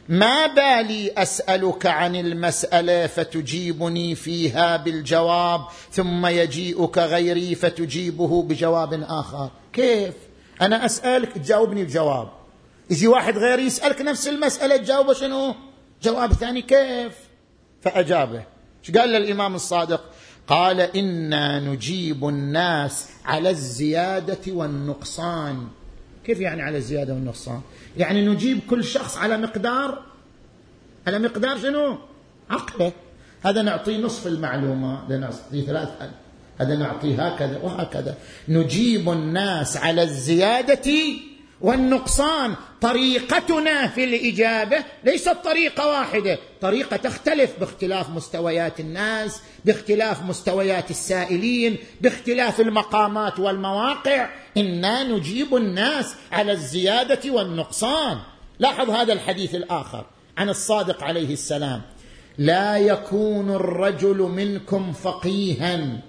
[0.09, 9.51] ما بالي أسألك عن المسألة فتجيبني فيها بالجواب ثم يجيئك غيري فتجيبه بجواب آخر.
[9.73, 10.13] كيف؟
[10.61, 12.29] أنا أسألك تجاوبني بجواب.
[12.89, 15.55] يجي واحد غيري يسألك نفس المسألة تجاوبه شنو؟
[16.03, 17.13] جواب ثاني كيف؟
[17.81, 18.43] فأجابه.
[18.83, 20.01] إيش قال للامام الصادق؟
[20.47, 25.67] قال إنا نجيب الناس على الزيادة والنقصان.
[26.25, 27.61] كيف يعني على الزيادة والنقصان؟
[27.97, 30.03] يعني نجيب كل شخص على مقدار؟
[31.07, 31.97] على مقدار شنو؟
[32.49, 32.91] عقله.
[33.41, 35.07] هذا نعطيه نصف المعلومة.
[35.07, 35.89] هذا نعطيه ثلاث
[36.57, 38.17] هذا نعطيه هكذا وهكذا.
[38.47, 40.91] نجيب الناس على الزيادة
[41.63, 46.39] والنقصان طريقتنا في الإجابة ليست طريقة واحدة.
[46.62, 54.30] طريقة تختلف باختلاف مستويات الناس باختلاف مستويات السائلين باختلاف المقامات والمواقع.
[54.58, 58.17] إنا نجيب الناس على الزيادة والنقصان.
[58.60, 60.06] لاحظ هذا الحديث الآخر
[60.38, 61.82] عن الصادق عليه السلام.
[62.38, 66.02] لا يكون الرجل منكم فقيها.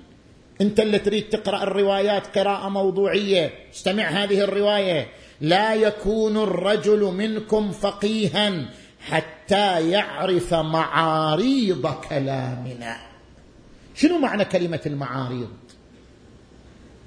[0.61, 3.53] انت اللي تريد تقرأ الروايات قراءة موضوعية.
[3.75, 5.09] استمع هذه الرواية.
[5.41, 8.69] لا يكون الرجل منكم فقيها
[9.01, 12.97] حتى يعرف معاريض كلامنا.
[13.95, 15.51] شنو معنى كلمة المعاريض؟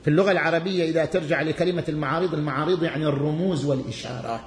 [0.04, 4.42] في اللغة العربية إذا ترجع لكلمة المعاريض المعاريض يعني الرموز والإشارات.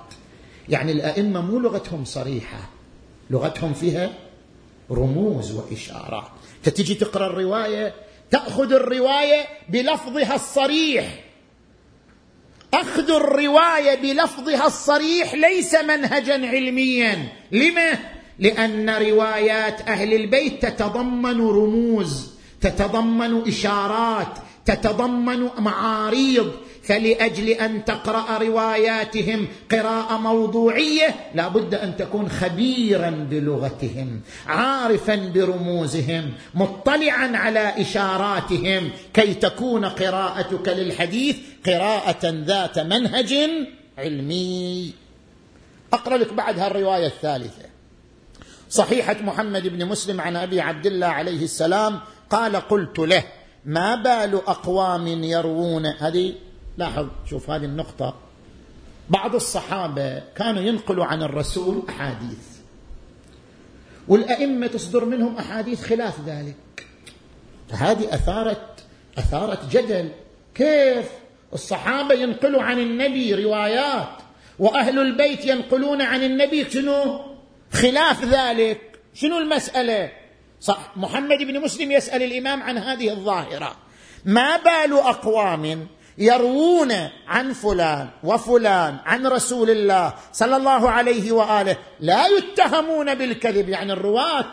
[0.69, 2.71] يعني الأئمة مو لغتهم صريحة
[3.31, 4.13] لغتهم فيها
[4.91, 6.29] رموز وإشارات.
[6.63, 7.95] فتجي تقرأ الرواية
[8.31, 11.25] تأخذ الرواية بلفظها الصريح.
[12.75, 17.29] أخذ الرواية بلفظها الصريح ليس منهجا علميا.
[17.53, 17.99] لما؟
[18.39, 22.31] لأن روايات أهل البيت تتضمن رموز
[22.61, 26.53] تتضمن إشارات تتضمن معاريض
[26.83, 37.37] فلأجل أن تقرأ رواياتهم قراءة موضوعية لا بد أن تكون خبيرا بلغتهم عارفا برموزهم مطلعا
[37.37, 43.35] على إشاراتهم كي تكون قراءتك للحديث قراءة ذات منهج
[43.99, 44.93] علمي.
[45.93, 47.71] أقرأ لك بعد هالرواية الثالثة.
[48.71, 53.23] صحيحة محمد بن مسلم عن أبي عبد الله عليه السلام قال قلت له
[53.65, 56.35] ما بال أقوام يروون؟ هذه
[56.79, 58.15] لاحظ شوف هذه النقطة.
[59.09, 62.47] بعض الصحابة كانوا ينقلوا عن الرسول أحاديث.
[64.09, 66.87] والأئمة تصدر منهم أحاديث خلاف ذلك.
[67.69, 68.85] فهذه أثارت
[69.19, 70.11] أثارت جدل.
[70.55, 71.11] كيف؟
[71.53, 74.09] الصحابة ينقلوا عن النبي روايات
[74.59, 77.21] وأهل البيت ينقلون عن النبي شنو؟
[77.73, 79.01] خلاف ذلك.
[79.15, 80.13] شنو المسألة؟
[80.61, 83.77] صح محمد بن مسلم يسأل الإمام عن هذه الظاهرة.
[84.25, 85.87] ما بال أقوام
[86.19, 86.93] يروون
[87.29, 91.77] عن فلان وفلان عن رسول الله صلى الله عليه وآله.
[92.01, 94.45] لا يتهمون بالكذب يعني الرواة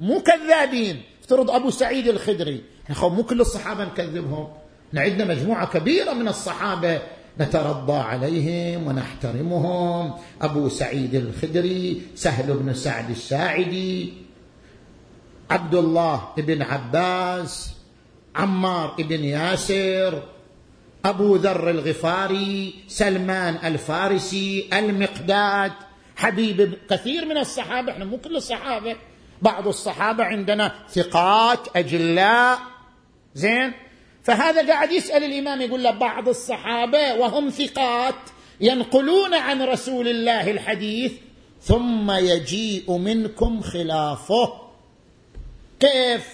[0.00, 1.02] مو كذابين.
[1.20, 2.64] افترض أبو سعيد الخدري.
[3.02, 4.48] مو كل الصحابة نكذبهم.
[4.94, 7.00] عندنا مجموعة كبيرة من الصحابة.
[7.40, 10.14] نترضى عليهم ونحترمهم.
[10.42, 14.12] أبو سعيد الخدري سهل بن سعد الساعدي
[15.50, 17.70] عبد الله بن عباس
[18.36, 20.22] عمار بن ياسر
[21.04, 25.72] أبو ذر الغفاري سلمان الفارسي المقداد.
[26.16, 28.96] حبيب كثير من الصحابة إحنا مو كل الصحابة.
[29.42, 32.58] بعض الصحابة عندنا ثقات أجلاء.
[33.34, 33.72] زين؟
[34.22, 38.14] فهذا قاعد يسأل الإمام يقول له بعض الصحابة وهم ثقات
[38.60, 41.12] ينقلون عن رسول الله الحديث
[41.62, 44.52] ثم يجيء منكم خلافه.
[45.80, 46.26] كيف؟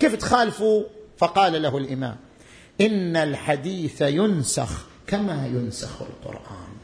[0.00, 0.84] كيف تخالفوا؟
[1.18, 2.16] فقال له الإمام.
[2.80, 6.74] إن الحديث ينسخ كما ينسخ القرآن.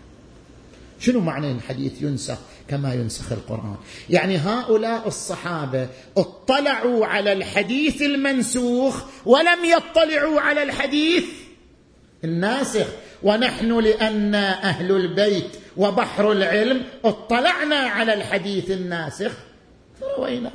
[1.00, 2.38] شنو معنى الحديث ينسخ
[2.68, 3.76] كما ينسخ القرآن؟
[4.10, 11.24] يعني هؤلاء الصحابة اطلعوا على الحديث المنسوخ ولم يطلعوا على الحديث
[12.24, 12.86] الناسخ.
[13.22, 19.32] ونحن لأن أهل البيت وبحر العلم اطلعنا على الحديث الناسخ
[20.00, 20.52] فرويناه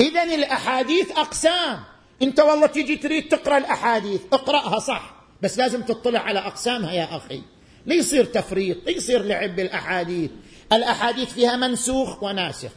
[0.00, 1.91] اذا الأحاديث أقسام.
[2.22, 7.42] انت والله تيجي تريد تقرأ الأحاديث اقرأها صح بس لازم تطلع على أقسامها يا أخي.
[7.86, 10.30] لا يصير تفريط لا يصير لعب بالأحاديث.
[10.72, 12.70] الأحاديث فيها منسوخ وناسخ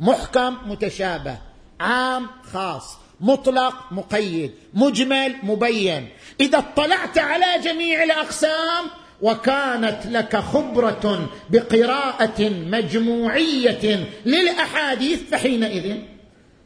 [0.00, 1.38] محكم متشابه
[1.80, 6.08] عام خاص مطلق مقيد مجمل مبين.
[6.40, 8.84] إذا اطلعت على جميع الأقسام
[9.22, 15.96] وكانت لك خبرة بقراءة مجموعية للأحاديث فحينئذ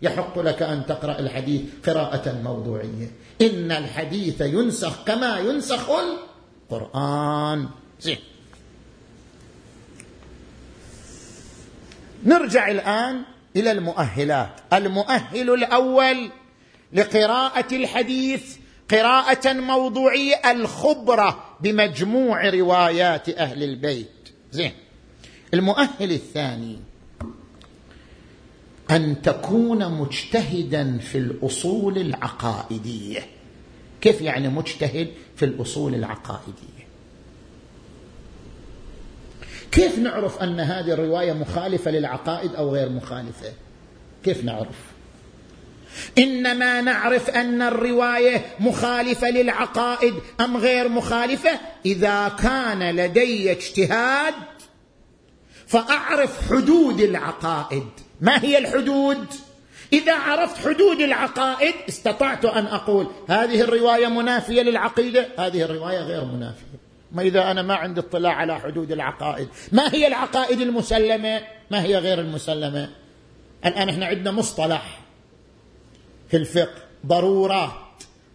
[0.03, 3.11] يحق لك أن تقرأ الحديث قراءة موضوعية.
[3.41, 7.69] إن الحديث ينسخ كما ينسخ القرآن.
[8.01, 8.19] زين.
[12.25, 13.23] نرجع الآن
[13.57, 14.61] إلى المؤهلات.
[14.73, 16.31] المؤهل الأول
[16.93, 18.57] لقراءة الحديث
[18.91, 24.29] قراءة موضوعية الخبرة بمجموع روايات أهل البيت.
[24.53, 24.73] زين.
[25.55, 26.92] المؤهل الثاني
[28.93, 33.21] أن تكون مجتهدا في الأصول العقائدية.
[34.01, 36.83] كيف يعني مجتهد في الأصول العقائدية؟
[39.73, 43.53] كيف نعرف أن هذه الرواية مخالفة للعقائد أو غير مخالفة؟
[44.25, 44.93] كيف نعرف؟
[46.19, 51.51] إنما نعرف أن الرواية مخالفة للعقائد أم غير مخالفة؟
[51.87, 54.35] إذا كان لدي اجتهاد
[55.67, 57.89] فأعرف حدود العقائد.
[58.23, 59.27] ما هي الحدود؟
[59.93, 66.83] إذا عرفت حدود العقائد استطعت أن أقول هذه الرواية منافية للعقيدة؟ هذه الرواية غير منافية.
[67.13, 69.49] ما إذا أنا ما عندي اطلاع على حدود العقائد.
[69.73, 72.91] ما هي العقائد المسلمة؟ ما هي غير المسلمة؟
[73.67, 75.01] الآن إحنا عندنا مصطلح
[76.31, 77.73] في الفقه ضرورات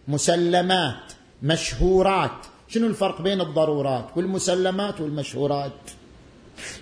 [0.08, 1.12] مسلمات
[1.42, 2.46] مشهورات.
[2.68, 5.72] شنو الفرق بين الضرورات والمسلمات والمشهورات؟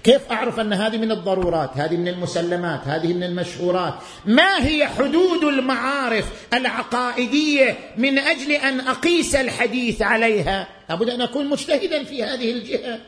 [0.04, 3.94] كيف أعرف أن هذه من الضرورات؟ هذه من المسلمات هذه من المشهورات.
[4.26, 12.04] ما هي حدود المعارف العقائدية من أجل أن أقيس الحديث عليها؟ لابد أن أكون مجتهدا
[12.04, 13.00] في هذه الجهة.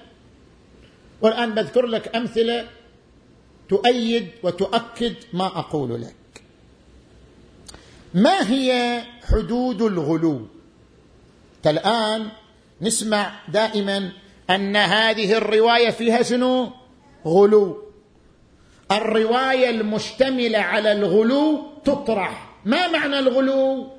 [1.20, 2.66] والآن بذكر لك أمثلة
[3.68, 6.42] تؤيد وتؤكد ما أقول لك.
[8.14, 10.46] ما هي حدود الغلو؟
[11.66, 12.28] الان
[12.82, 14.12] نسمع دائما
[14.50, 16.72] أن هذه الرواية فيها شنو؟
[17.26, 17.82] غلو.
[18.92, 22.54] الرواية المشتملة على الغلو تطرح.
[22.64, 23.90] ما معنى الغلو؟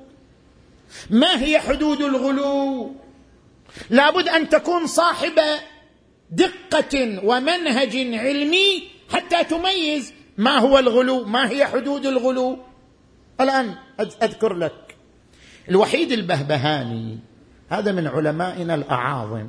[1.10, 2.90] ما هي حدود الغلو؟
[3.90, 5.40] لابد أن تكون صاحب
[6.30, 8.82] دقة ومنهج علمي
[9.12, 12.58] حتى تميز ما هو الغلو ما هي حدود الغلو.
[13.40, 14.96] الآن أذكر لك
[15.68, 17.18] الوحيد البهبهاني
[17.68, 19.48] هذا من علمائنا الأعاظم.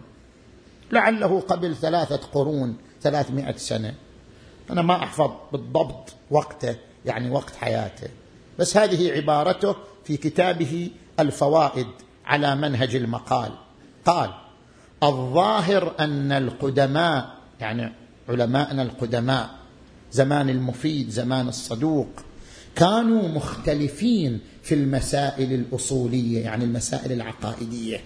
[0.92, 3.94] لعله قبل ثلاثة قرون ثلاثمائة سنة.
[4.70, 6.76] أنا ما أحفظ بالضبط وقته
[7.06, 8.08] يعني وقت حياته.
[8.60, 10.90] بس هذه عبارته في كتابه
[11.20, 11.88] الفوائد
[12.26, 13.52] على منهج المقال.
[14.06, 14.34] قال
[15.04, 17.94] الظاهر أن القدماء يعني
[18.30, 19.50] علماءنا القدماء
[20.12, 22.10] زمان المفيد زمان الصدوق
[22.76, 28.02] كانوا مختلفين في المسائل الأصولية يعني المسائل العقائدية.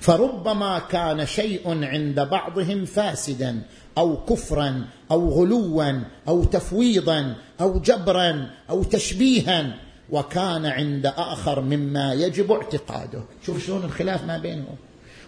[0.00, 3.62] فربما كان شيء عند بعضهم فاسدا
[3.98, 9.76] أو كفرا أو غلوا أو تفويضا أو جبرا أو تشبيها.
[10.10, 13.22] وكان عند آخر مما يجب اعتقاده.
[13.46, 14.76] شوف شلون الخلاف ما بينهم.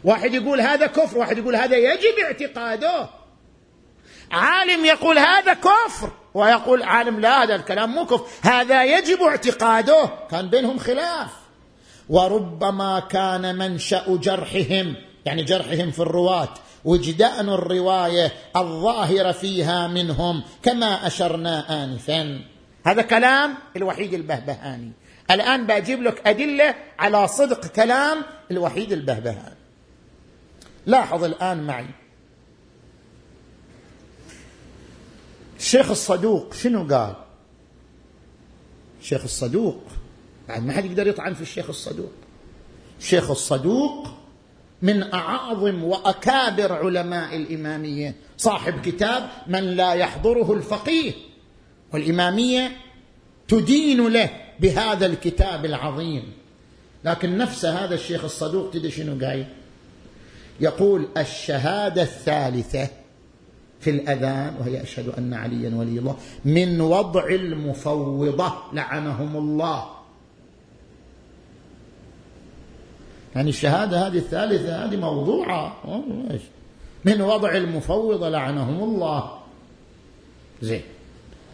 [0.05, 3.09] واحد يقول هذا كفر واحد يقول هذا يجب اعتقاده.
[4.31, 8.27] عالم يقول هذا كفر ويقول عالم لا هذا الكلام مو كفر.
[8.43, 10.11] هذا يجب اعتقاده.
[10.31, 11.41] كان بينهم خلاف.
[12.13, 16.55] وربما كان منشأ جرحهم يعني جرحهم في الرواة
[16.85, 22.41] وجدان الرواية الظاهرة فيها منهم كما أشرنا انفا.
[22.87, 24.93] هذا كلام الوحيد البهبهاني.
[25.31, 29.57] الآن بجيب لك أدلة على صدق كلام الوحيد البهبهاني.
[30.87, 31.87] لاحظ الآن معي.
[35.59, 37.15] الشيخ الصدوق شنو قال؟
[39.01, 39.83] الشيخ الصدوق
[40.49, 42.11] بعد ما حد يقدر يطعن في الشيخ الصدوق.
[43.01, 44.09] الشيخ الصدوق
[44.82, 48.14] من أعظم وأكابر علماء الإمامية.
[48.38, 51.12] صاحب كتاب من لا يحضره الفقيه.
[51.93, 52.72] والإمامية
[53.49, 54.30] تدين له
[54.61, 56.32] بهذا الكتاب العظيم.
[57.05, 59.47] لكن نفس هذا الشيخ الصدوق تدري شنو قايل؟
[60.61, 62.88] يقول الشهادة الثالثة
[63.80, 70.01] في الأذان وهي أشهد أن عليا ولي الله من وضع المفوضة لعنهم الله.
[73.37, 75.76] يعني الشهادة هذه الثالثة هذه موضوعة.
[77.05, 79.39] من وضع المفوضه لعنهم الله.
[80.62, 80.83] زين.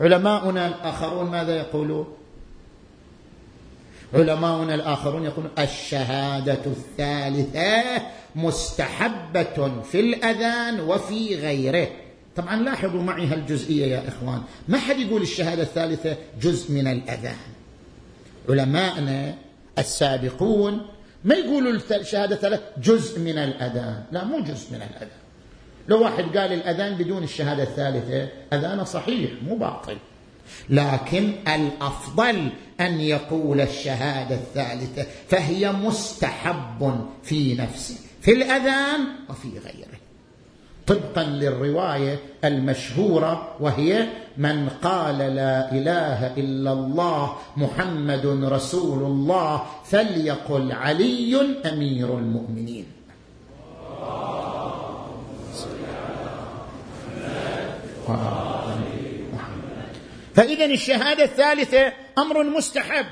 [0.01, 2.07] علماؤنا الآخرون ماذا يقولون؟
[4.15, 8.03] علماؤنا الآخرون يقولون الشهادة الثالثة
[8.37, 11.89] مستحبة في الأذان وفي غيره.
[12.37, 14.43] طبعا لاحظوا معي هالجزئية يا إخوان.
[14.69, 17.37] ما حد يقول الشهادة الثالثة جزء من الأذان.
[18.49, 19.35] علماءنا
[19.79, 20.81] السابقون
[21.25, 25.19] ما يقولوا الشهاده الثالثه جزء من الأذان؟ لا مو جزء من الأذان.
[25.89, 29.97] لو واحد قال الأذان بدون الشهادة الثالثة أذانه صحيح مو باطل.
[30.71, 32.51] لكن الأفضل
[32.81, 39.01] أن يقول الشهادة الثالثة فهي مستحب في نفسه في الأذان
[39.31, 39.98] وفي غيره.
[40.89, 51.37] طبقا للرواية المشهورة وهي من قال لا إله إلا الله محمد رسول الله فليقل علي
[51.73, 52.87] أمير المؤمنين.
[60.35, 63.07] فاذا الشهادة الثالثة أمر مستحب.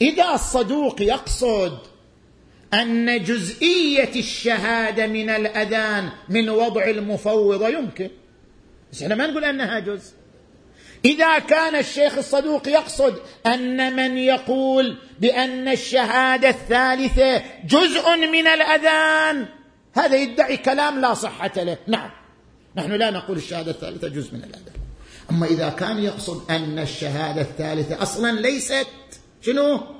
[0.00, 1.78] إذا الصدوق يقصد
[2.82, 8.10] أن جزئية الشهادة من الأذان من وضع المفوضه يمكن.
[8.92, 10.12] بس إحنا ما نقول أنها جزء.
[11.04, 19.46] إذا كان الشيخ الصدوق يقصد أن من يقول بأن الشهادة الثالثة جزء من الأذان
[19.96, 21.78] هذا يدعي كلام لا صحة له.
[21.86, 22.10] نعم.
[22.76, 24.76] نحن لا نقول الشهادة الثالثة جزء من الأذان.
[25.30, 28.86] أما إذا كان يقصد أن الشهادة الثالثة أصلا ليست
[29.42, 29.95] شنو؟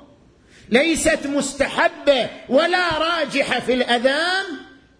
[0.69, 4.45] ليست مستحبة ولا راجحة في الأذان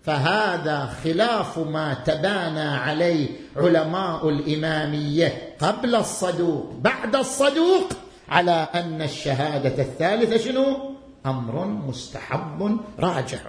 [0.03, 7.93] فهذا خلاف ما تبانى عليه علماء الإمامية قبل الصدوق بعد الصدوق
[8.29, 10.95] على أن الشهادة الثالثة شنو؟
[11.25, 13.39] أمر مستحب راجح.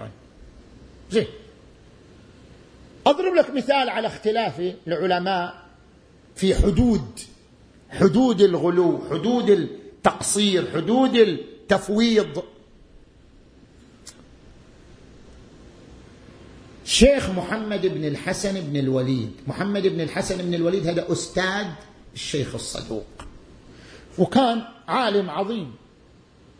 [1.11, 1.27] زين.
[3.07, 5.55] أضرب لك مثال على اختلاف العلماء
[6.35, 7.19] في حدود
[7.89, 11.39] حدود الغلو حدود التقصير حدود
[11.71, 12.43] التفويض
[16.85, 21.65] شيخ محمد بن الحسن بن الوليد محمد بن الحسن بن الوليد هذا أستاذ
[22.13, 23.05] الشيخ الصدوق
[24.17, 25.75] وكان عالم عظيم.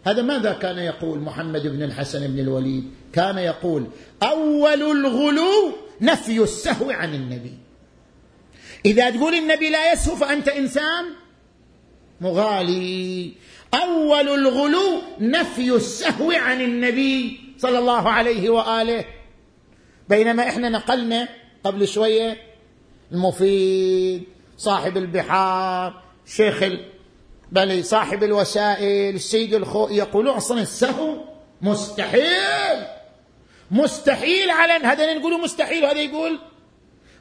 [0.06, 3.88] هذا ماذا كان يقول محمد بن الحسن بن الوليد؟ كان يقول
[4.24, 7.58] أول الغلو نفي السهو عن النبي.
[8.86, 11.06] إذا تقول النبي لا يسهو فأنت إنسان
[12.22, 13.34] مغالي.
[13.74, 19.06] أول الغلو نفي السهو عن النبي صلى الله عليه وآله.
[20.10, 21.28] بينما إحنا نقلنا
[21.64, 22.38] قبل شوية
[23.12, 24.24] المفيد
[24.58, 26.64] صاحب البحار شيخ
[27.52, 31.18] بل صاحب الوسائل السيد الخو يقولون أصلا السهو
[31.62, 32.86] مستحيل.
[33.72, 36.40] مستحيل على هذا نقول مستحيل وهذا يقول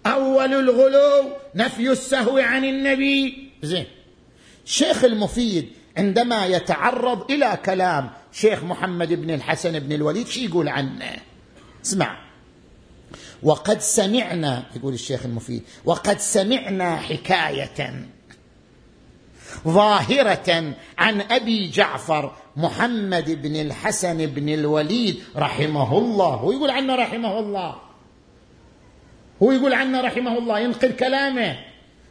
[0.06, 3.48] أول الغلو نفي السهو عن النبي.
[3.62, 3.86] زين.
[4.64, 5.68] شيخ المفيد
[5.98, 11.16] عندما يتعرض إلى كلام شيخ محمد بن الحسن بن الوليد شي يقول عنه؟
[11.84, 12.18] اسمع.
[13.42, 18.06] وقد سمعنا يقول الشيخ المفيد وقد سمعنا حكاية
[19.68, 26.34] ظاهرة عن أبي جعفر محمد بن الحسن بن الوليد رحمه الله.
[26.34, 27.74] هو يقول عنه رحمه الله.
[29.42, 30.60] هو يقول عنه رحمه الله.
[30.60, 31.58] ينقل كلامه.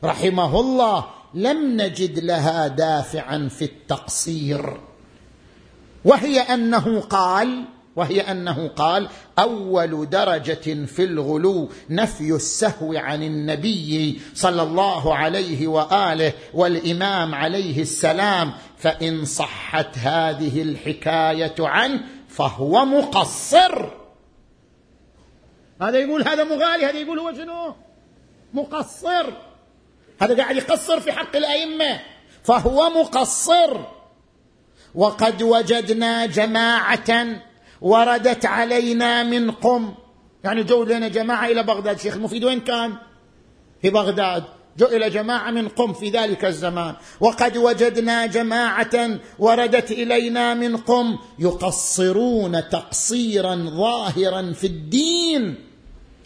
[0.04, 1.17] رحمه الله.
[1.34, 4.80] لم نجد لها دافعا في التقصير.
[6.06, 7.66] وهي أنه قال
[7.98, 9.10] وهي أنه قال
[9.40, 18.54] أول درجة في الغلو نفي السهو عن النبي صلى الله عليه وآله والإمام عليه السلام
[18.78, 22.00] فإن صحت هذه الحكاية عنه
[22.30, 23.90] فهو مقصر.
[25.82, 27.76] هذا يقول هذا مغالي هذا يقول هو شنو؟
[28.54, 29.34] مقصر.
[30.22, 32.00] هذا قاعد يقصر في حق الأئمة.
[32.44, 33.78] فهو مقصر.
[34.96, 37.28] وقد وجدنا جماعة
[37.82, 39.94] وردت علينا من قم.
[40.44, 42.94] يعني جو لنا جماعة إلى بغداد شيخ المفيد وين كان؟
[43.82, 44.44] في بغداد.
[44.78, 46.96] جو إلى جماعة من قم في ذلك الزمان.
[47.20, 55.67] وقد وجدنا جماعة وردت إلينا من قم يقصرون تقصيرا ظاهرا في الدين.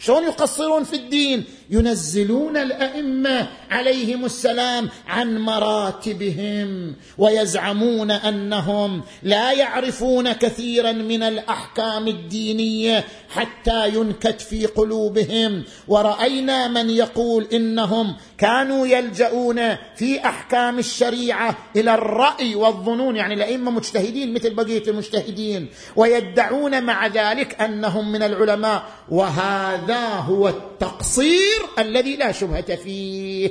[0.02, 10.92] شلون يقصرون في الدين؟ ينزلون الأئمة عليهم السلام عن مراتبهم ويزعمون أنهم لا يعرفون كثيرا
[10.92, 15.64] من الأحكام الدينية حتى ينكت في قلوبهم.
[15.88, 24.34] ورأينا من يقول إنهم كانوا يلجؤون في أحكام الشريعة إلى الرأي والظنون يعني الأئمة مجتهدين
[24.34, 28.84] مثل بقية المجتهدين ويدعون مع ذلك أنهم من العلماء.
[29.10, 33.50] وهذا هو التقصير الذي لا شبهة فيه.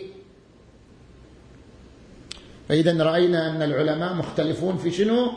[2.69, 5.31] فإذا رأينا أن العلماء مختلفون في شنو؟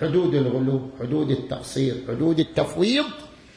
[0.00, 3.04] حدود الغلو حدود التقصير حدود التفويض.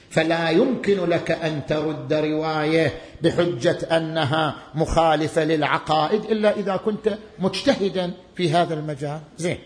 [0.10, 8.50] فلا يمكن لك أن ترد رواية بحجة أنها مخالفة للعقائد إلا إذا كنت مجتهدا في
[8.50, 9.20] هذا المجال.
[9.38, 9.58] زين.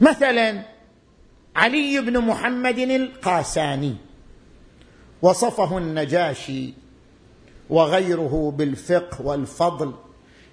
[0.00, 0.62] مثلا
[1.56, 3.94] علي بن محمد القاساني.
[5.22, 6.74] وصفه النجاشي
[7.70, 9.94] وغيره بالفقه والفضل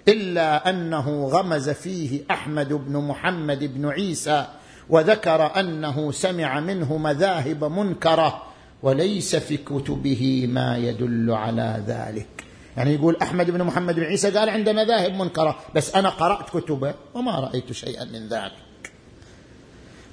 [0.08, 4.46] إلا أنه غمز فيه أحمد بن محمد بن عيسى
[4.90, 8.42] وذكر أنه سمع منه مذاهب منكرة
[8.82, 12.44] وليس في كتبه ما يدل على ذلك.
[12.76, 16.94] يعني يقول أحمد بن محمد بن عيسى قال عنده مذاهب منكرة بس أنا قرأت كتبه
[17.14, 18.67] وما رأيت شيئا من ذلك.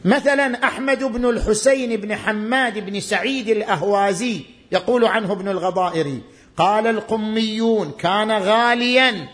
[0.06, 4.42] مثلا أحمد بن الحسين بن حماد بن سعيد الأهوازي
[4.72, 6.22] يقول عنه ابن الغضائري
[6.58, 9.28] قال القميون كان غاليا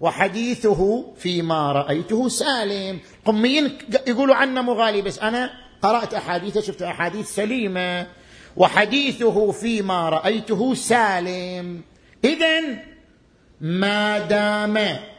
[0.00, 2.98] وحديثه فيما رأيته سالم.
[3.24, 5.50] قميين يقولوا عنه مغالي بس أنا
[5.82, 8.06] قرأت أحاديثه شفت أحاديث سليمة
[8.56, 11.80] وحديثه فيما رأيته سالم.
[12.24, 12.60] اذا
[13.60, 14.78] ما دام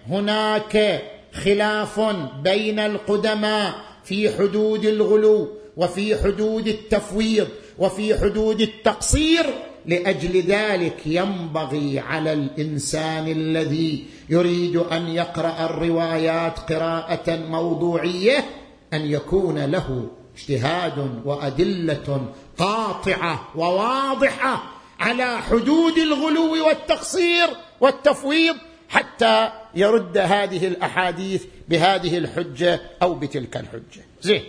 [0.10, 1.04] هناك
[1.34, 2.00] خلاف
[2.44, 5.48] بين القدماء في حدود الغلو
[5.78, 7.48] وفي حدود التفويض
[7.80, 9.46] وفي حدود التقصير
[9.86, 18.46] لأجل ذلك ينبغي على الإنسان الذي يريد أن يقرأ الروايات قراءة موضوعية
[18.94, 22.22] أن يكون له اجتهاد وأدلة
[22.58, 24.64] قاطعة وواضحة
[25.00, 27.48] على حدود الغلو والتقصير
[27.82, 28.56] والتفويض
[28.90, 34.06] حتى يرد هذه الأحاديث بهذه الحجة أو بتلك الحجة.
[34.22, 34.44] زين.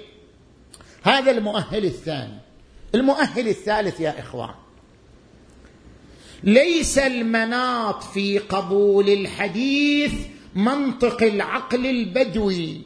[1.03, 2.39] هذا المؤهل الثاني.
[2.95, 4.55] المؤهل الثالث يا إخوان.
[6.43, 10.13] ليس المناط في قبول الحديث
[10.55, 12.83] منطق العقل البدوي.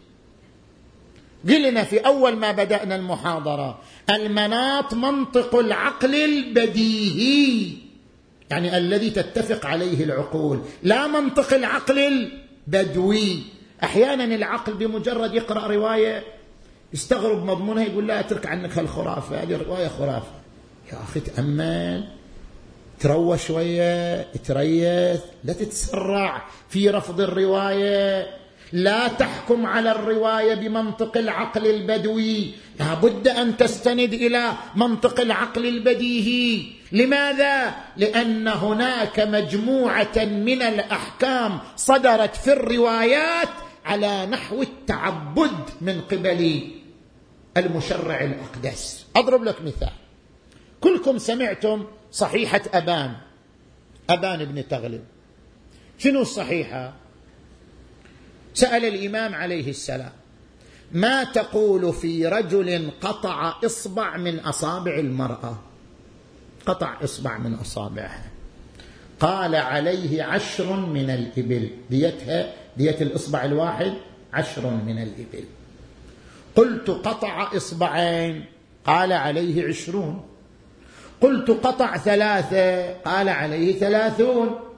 [1.48, 3.80] قلنا في أول ما بدأنا المحاضرة
[4.10, 7.81] المناط منطق العقل البديهي.
[8.52, 10.62] يعني الذي تتفق عليه العقول.
[10.82, 11.98] لا منطق العقل
[12.68, 13.42] البدوي.
[13.84, 16.24] أحيانا العقل بمجرد يقرأ رواية
[16.92, 20.32] يستغرب مضمونها يقول لا أترك عنك هالخرافة هذه رواية خرافة.
[20.92, 22.04] يا أخي تأمل
[23.00, 28.26] تروى شوية تريث لا تتسرع في رفض الرواية.
[28.72, 32.50] لا تحكم على الرواية بمنطق العقل البدوي.
[32.80, 36.62] لابد أن تستند إلى منطق العقل البديهي.
[36.92, 43.48] لماذا؟ لأن هناك مجموعة من الأحكام صدرت في الروايات
[43.84, 46.70] على نحو التعبد من قبل
[47.56, 49.06] المشرع الأقدس.
[49.16, 49.92] أضرب لك مثال.
[50.80, 53.12] كلكم سمعتم صحيحة أبان
[54.10, 55.04] أبان بن تغلب.
[55.98, 57.01] شنو الصحيحة؟
[58.54, 60.12] سأل الإمام عليه السلام
[60.92, 65.58] ما تقول في رجل قطع إصبع من أصابع المرأة؟
[66.66, 68.24] قطع إصبع من أصابعها.
[69.20, 71.70] قال عليه عشر من الإبل.
[71.90, 73.92] ديتها دية الإصبع الواحد
[74.32, 75.44] عشر من الإبل.
[76.56, 78.44] قلت قطع إصبعين.
[78.86, 80.22] قال عليه عشرون.
[81.20, 82.92] قلت قطع ثلاثة.
[82.92, 84.71] قال عليه ثلاثون.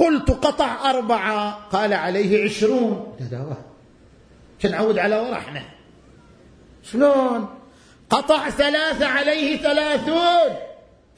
[0.00, 1.68] قلت قطع أربعة.
[1.72, 3.16] قال عليه عشرون.
[4.64, 5.62] نعود على ورحنا.
[6.82, 7.48] شلون؟
[8.10, 10.56] قطع ثلاثة عليه ثلاثون.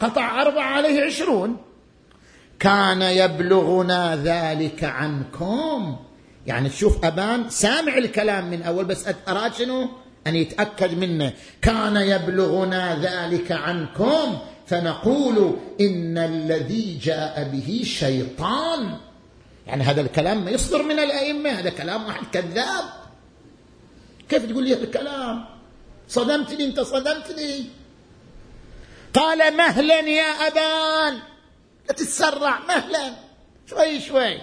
[0.00, 1.56] قطع أربعة عليه عشرون.
[2.58, 5.96] كان يبلغنا ذلك عنكم.
[6.46, 9.88] يعني تشوف أبان سامع الكلام من أول بس أراد شنو؟
[10.26, 11.32] أن يتأكد منه.
[11.62, 14.38] كان يبلغنا ذلك عنكم.
[14.72, 18.98] فنقول إن الذي جاء به شيطان.
[19.66, 22.84] يعني هذا الكلام ما يصدر من الأئمة هذا كلام واحد كذاب.
[24.28, 25.44] كيف تقول لي هذا الكلام؟
[26.08, 27.64] صدمتني أنت صدمتني
[29.14, 31.14] قال مهلا يا أبان.
[31.88, 33.12] لا تتسرع مهلا.
[33.70, 34.38] شوي شوي.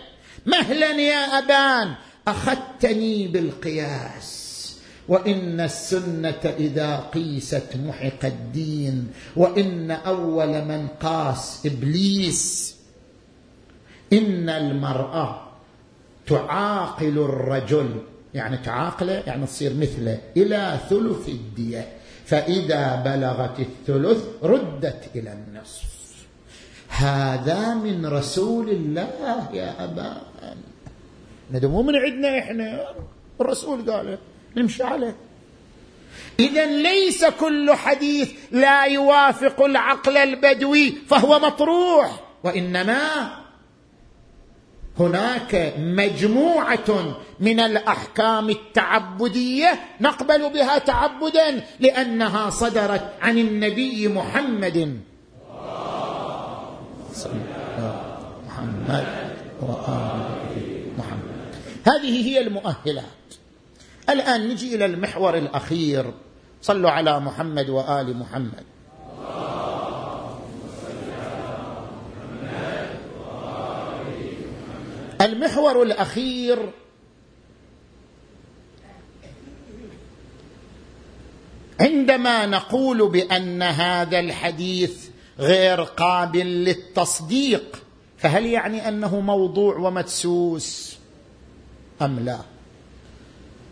[0.46, 1.96] مهلا يا أبان
[2.28, 4.39] أخذتني بالقياس.
[5.10, 12.76] وإن السنة إذا قيست محق الدين وإن أول من قاس إبليس
[14.14, 15.42] إن المرأة
[16.28, 18.02] تعاقل الرجل
[18.34, 21.88] يعني تعاقله يعني تصير مثله إلى ثلث الدية.
[22.26, 25.90] فإذا بلغت الثلث ردت إلى النصف.
[26.90, 30.22] هذا من رسول الله يا ابا
[31.54, 32.88] هذا مو من عندنا إحنا.
[33.42, 34.18] الرسول قاله
[34.56, 35.16] نمشي عليه.
[36.40, 43.32] اذا ليس كل حديث لا يوافق العقل البدوي فهو مطروح وإنما
[45.00, 55.00] هناك مجموعة من الأحكام التعبدية نقبل بها تعبدا لأنها صدرت عن النبي محمد.
[58.48, 59.08] محمد.
[60.98, 61.30] محمد.
[61.88, 63.19] هذه هي المؤهلات.
[64.10, 66.14] الآن نجي إلى المحور الأخير.
[66.62, 68.64] صلوا على محمد وآل محمد.
[75.22, 76.70] المحور الأخير.
[81.80, 87.84] عندما نقول بأن هذا الحديث غير قابل للتصديق
[88.18, 90.98] فهل يعني أنه موضوع ومدسوس؟
[92.02, 92.40] أم لا؟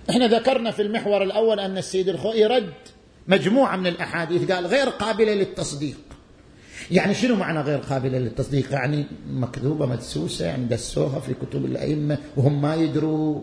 [0.10, 2.74] إحنا ذكرنا في المحور الأول أن السيد الخوئي رد
[3.28, 5.97] مجموعة من الأحاديث قال غير قابلة للتصديق.
[6.91, 12.62] يعني شنو معنى غير قابلة للتصديق؟ يعني مكذوبة مدسوسة يعني دسوها في كتب الأئمة وهم
[12.62, 13.41] ما يدروا.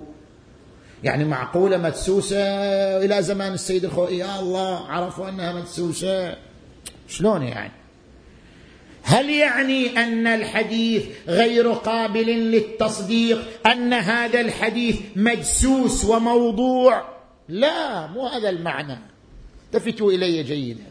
[1.04, 2.38] يعني معقولة مدسوسة
[3.04, 6.36] إلى زمان السيد الخوئي؟ يا الله عرفوا أنها مدسوسة.
[7.08, 7.72] شلون يعني؟
[9.06, 17.08] هل يعني أن الحديث غير قابل للتصديق؟ أن هذا الحديث مجسوس وموضوع؟
[17.48, 18.98] لا مو هذا المعنى.
[19.66, 20.84] التفتوا إلي جيدا.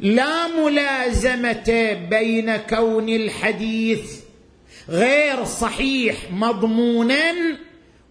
[0.00, 4.20] لا ملازمة بين كون الحديث
[4.88, 7.32] غير صحيح مضمونا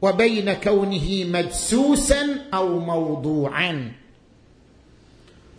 [0.01, 3.91] وبين كونه مدسوسا أو موضوعا.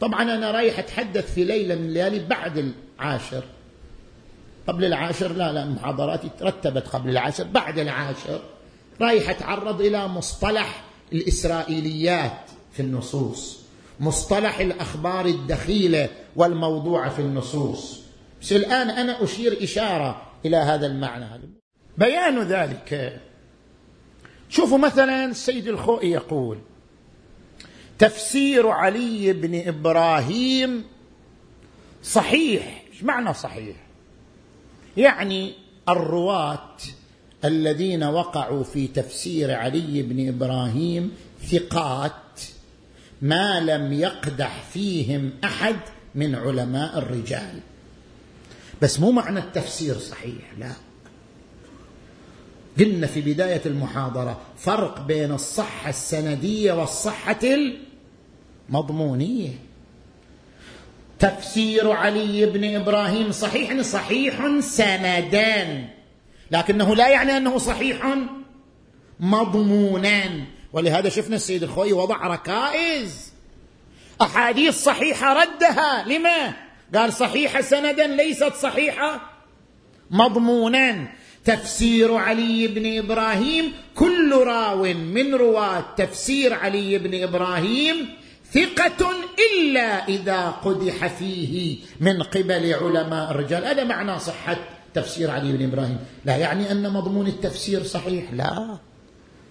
[0.01, 3.45] طبعا أنا رايح أتحدث في ليلة من الليالي بعد العاشر.
[4.69, 8.41] قبل العاشر؟ لا لا محاضراتي ترتبت قبل العاشر بعد العاشر.
[9.01, 12.41] رايح أتعرض إلى مصطلح الإسرائيليات
[12.73, 13.59] في النصوص
[14.01, 18.01] مصطلح الأخبار الدخيلة والموضوعه في النصوص.
[18.43, 21.41] بس الآن أنا أشير إشارة إلى هذا المعنى.
[21.99, 23.21] بيان ذلك.
[24.49, 26.59] شوفوا مثلا السيد الخوئي يقول
[27.99, 30.85] تفسير علي بن إبراهيم
[32.03, 32.85] صحيح.
[32.93, 33.88] إيش معنى صحيح؟
[34.97, 35.53] يعني
[35.89, 36.77] الرواة
[37.45, 41.13] الذين وقعوا في تفسير علي بن إبراهيم
[41.51, 42.13] ثقات
[43.23, 45.77] ما لم يقدح فيهم أحد
[46.15, 47.61] من علماء الرجال.
[48.83, 50.73] بس مو معنى التفسير صحيح لا.
[52.79, 57.39] قلنا في بداية المحاضرة فرق بين الصحة السندية والصحة
[58.69, 59.68] المضمونية.
[61.19, 65.89] تفسير علي بن إبراهيم صحيح صحيح سندان
[66.51, 68.17] لكنه لا يعني أنه صحيح
[69.21, 70.23] مضمونا
[70.73, 73.33] ولهذا شفنا السيد الخوي وضع ركائز.
[74.23, 76.05] أحاديث صحيحة ردها.
[76.07, 76.53] لما؟
[76.95, 79.21] قال صحيحه سندا ليست صحيحة.
[80.11, 81.09] مضمونا
[81.45, 88.09] تفسير علي بن إبراهيم كل راو من رواة تفسير علي بن إبراهيم
[88.59, 89.11] ثقة
[89.53, 93.65] إلا إذا قدح فيه من قبل علماء الرجال.
[93.65, 94.57] هذا معنى صحة
[94.95, 95.99] تفسير علي بن إبراهيم.
[96.25, 98.79] لا يعني أن مضمون التفسير صحيح؟ لا.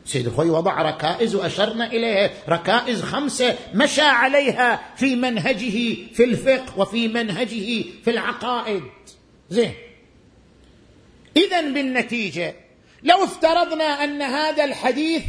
[0.05, 7.07] سيد الخوي وضع ركائز وأشرنا إليها ركائز خمسة مشى عليها في منهجه في الفقه وفي
[7.07, 8.83] منهجه في العقائد.
[9.49, 9.73] زين.
[11.37, 12.55] إذا بالنتيجة
[13.03, 15.23] لو افترضنا أن هذا الحديث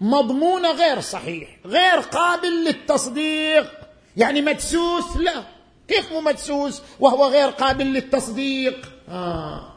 [0.00, 3.72] مضمون غير صحيح غير قابل للتصديق.
[4.16, 5.44] يعني مدسوس؟ لا.
[5.88, 8.92] كيف مو مدسوس؟ وهو غير قابل للتصديق.
[9.08, 9.74] آه.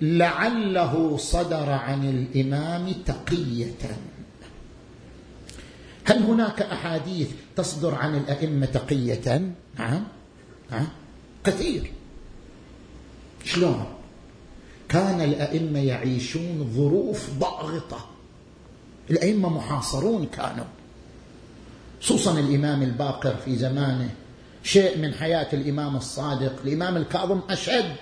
[0.00, 3.98] لعله صدر عن الإمام تقية.
[6.04, 10.04] هل هناك أحاديث تصدر عن الأئمة تقية؟ نعم.
[10.70, 10.88] نعم
[11.44, 11.92] كثير.
[13.44, 13.84] شلون؟
[14.88, 18.17] كان الأئمة يعيشون ظروف ضاغطة.
[19.10, 20.64] الأئمة محاصرون كانوا.
[22.02, 24.10] خصوصا الإمام الباقر في زمانه
[24.62, 26.52] شيء من حياة الإمام الصادق.
[26.64, 27.96] الإمام الكاظم أشد.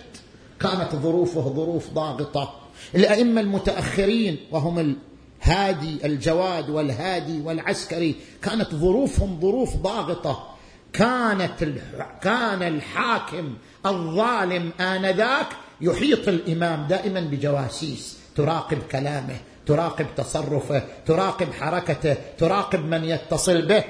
[0.61, 2.55] كانت ظروفه ظروف ضاغطة.
[2.95, 4.97] الأئمة المتأخرين وهم
[5.43, 10.47] الهادي الجواد والهادي والعسكري كانت ظروفهم ظروف ضاغطة.
[10.93, 11.65] كانت
[12.23, 13.55] كان الحاكم
[13.87, 15.49] الظالم آنذاك
[15.81, 19.37] يحيط الإمام دائما بجواسيس تراقب كلامه.
[19.67, 23.85] تراقب تصرفه تراقب حركته تراقب من يتصل به.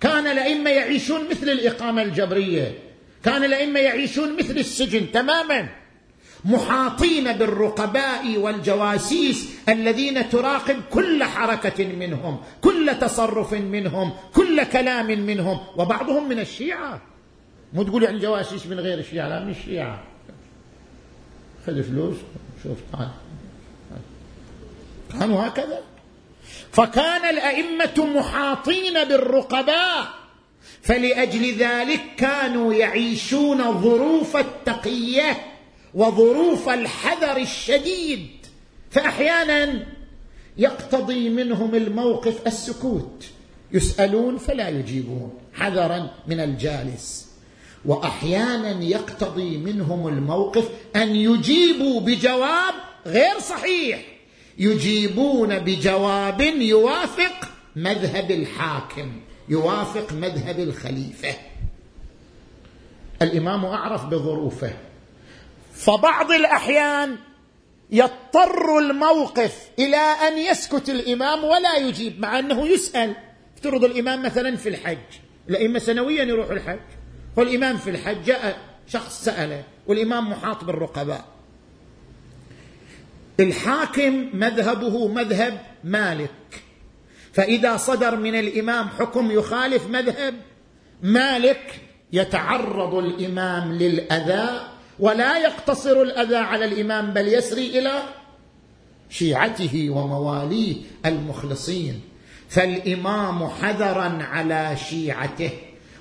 [0.00, 2.78] كان الأئمة يعيشون مثل الإقامة الجبرية.
[3.24, 5.68] كان الأئمة يعيشون مثل السجن تماما.
[6.44, 15.58] محاطين بالرقباء والجواسيس الذين تراقب كل حركة منهم كل تصرف منهم كل كلام منهم.
[15.76, 17.02] وبعضهم من الشيعة.
[17.72, 20.02] مو تقول يعني جواسيس من غير الشيعة لا من الشيعة.
[21.66, 22.16] خذ فلوس
[22.62, 23.08] شوف تعال.
[25.12, 25.80] كانوا هكذا.
[26.72, 30.06] فكان الأئمة محاطين بالرقباء
[30.82, 35.46] فلأجل ذلك كانوا يعيشون ظروف التقية
[35.94, 38.28] وظروف الحذر الشديد
[38.90, 39.86] فأحيانا
[40.56, 43.24] يقتضي منهم الموقف السكوت.
[43.72, 47.30] يسألون فلا يجيبون حذرا من الجالس.
[47.84, 52.74] وأحيانا يقتضي منهم الموقف أن يجيبوا بجواب
[53.06, 54.09] غير صحيح.
[54.60, 61.34] يجيبون بجواب يوافق مذهب الحاكم يوافق مذهب الخليفة.
[63.22, 64.72] الإمام أعرف بظروفه.
[65.74, 67.16] فبعض الأحيان
[67.90, 73.14] يضطر الموقف إلى أن يسكت الإمام ولا يجيب مع أنه يسأل.
[73.56, 74.98] افترض الإمام مثلا في الحج.
[75.48, 76.80] الأئمة سنويا يروح الحج.
[77.36, 78.58] والإمام في الحج جاء
[78.88, 81.24] شخص سأله والإمام محاط بالرقباء.
[83.40, 86.30] الحاكم مذهبه مذهب مالك.
[87.32, 90.34] فإذا صدر من الإمام حكم يخالف مذهب
[91.02, 91.80] مالك
[92.12, 94.60] يتعرض الإمام للأذى
[94.98, 98.02] ولا يقتصر الأذى على الإمام بل يسري إلى
[99.10, 100.76] شيعته ومواليه
[101.06, 102.00] المخلصين.
[102.48, 105.50] فالإمام حذرا على شيعته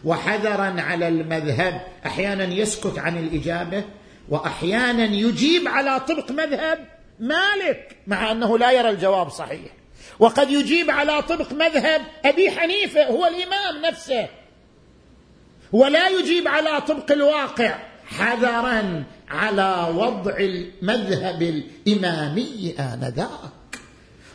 [0.05, 1.81] وحذرا على المذهب.
[2.05, 3.83] أحيانا يسكت عن الإجابة
[4.29, 9.71] واحيانا يجيب على طبق مذهب مالك مع أنه لا يرى الجواب صحيح.
[10.19, 14.27] وقد يجيب على طبق مذهب أبي حنيفة هو الإمام نفسه.
[15.71, 23.79] ولا يجيب على طبق الواقع حذرا على وضع المذهب الإمامي آنذاك.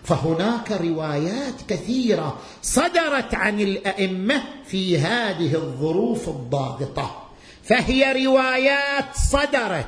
[0.05, 7.29] فهناك روايات كثيرة صدرت عن الأئمة في هذه الظروف الضاغطة.
[7.65, 9.87] فهي روايات صدرت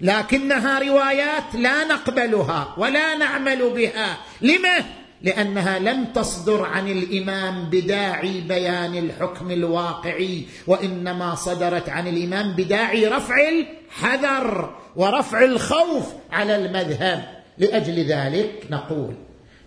[0.00, 4.16] لكنها روايات لا نقبلها ولا نعمل بها.
[4.42, 4.84] لما
[5.22, 13.34] لأنها لم تصدر عن الإمام بداعي بيان الحكم الواقعي وإنما صدرت عن الإمام بداعي رفع
[13.48, 17.24] الحذر ورفع الخوف على المذهب.
[17.58, 19.14] لأجل ذلك نقول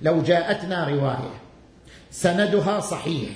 [0.01, 1.39] لو جاءتنا رواية
[2.11, 3.29] سندها صحيح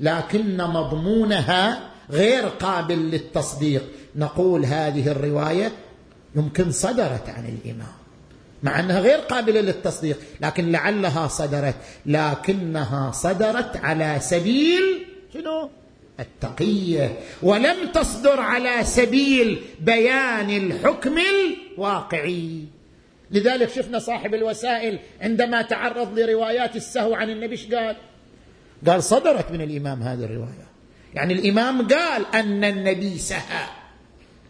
[0.00, 1.80] لكن مضمونها
[2.10, 3.82] غير قابل للتصديق.
[4.16, 5.72] نقول هذه الرواية
[6.36, 7.98] يمكن صدرت عن الإمام
[8.62, 11.74] مع أنها غير قابلة للتصديق لكن لعلها صدرت
[12.06, 15.70] لكنها صدرت على سبيل شنو؟
[16.20, 22.64] التقية ولم تصدر على سبيل بيان الحكم الواقعي.
[23.30, 27.96] لذلك شفنا صاحب الوسائل عندما تعرض لروايات السهو عن النبي إيش قال؟
[28.86, 30.68] قال صدرت من الإمام هذه الرواية.
[31.14, 33.66] يعني الإمام قال أن النبي سهى.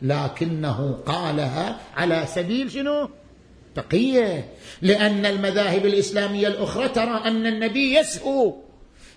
[0.03, 3.11] لكنه قالها على سبيل شنو؟
[3.75, 4.49] تقية.
[4.83, 8.55] لأن المذاهب الإسلامية الأخرى ترى أن النبي يسهو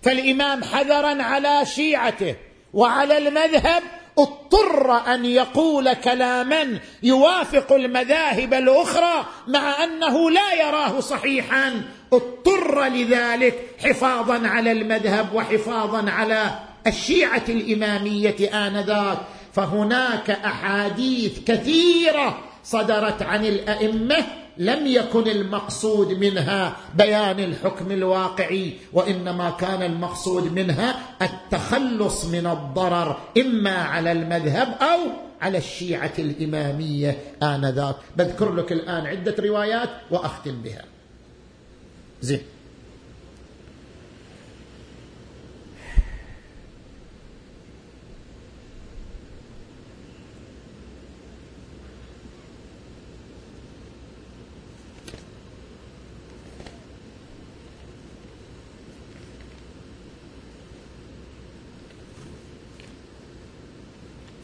[0.01, 2.35] فالإمام حذرا على شيعته
[2.73, 3.83] وعلى المذهب
[4.17, 11.81] اضطر أن يقول كلاما يوافق المذاهب الأخرى مع أنه لا يراه صحيحا.
[12.13, 19.17] اضطر لذلك حفاظا على المذهب وحفاظا على الشيعة الإمامية آنذاك.
[19.53, 24.25] فهناك أحاديث كثيرة صدرت عن الأئمة
[24.57, 33.75] لم يكن المقصود منها بيان الحكم الواقعي وإنما كان المقصود منها التخلص من الضرر إما
[33.75, 34.99] على المذهب أو
[35.41, 37.95] على الشيعة الإمامية آنذاك.
[38.17, 40.83] بذكر لك الآن عدة روايات وأختم بها.
[42.21, 42.41] زين.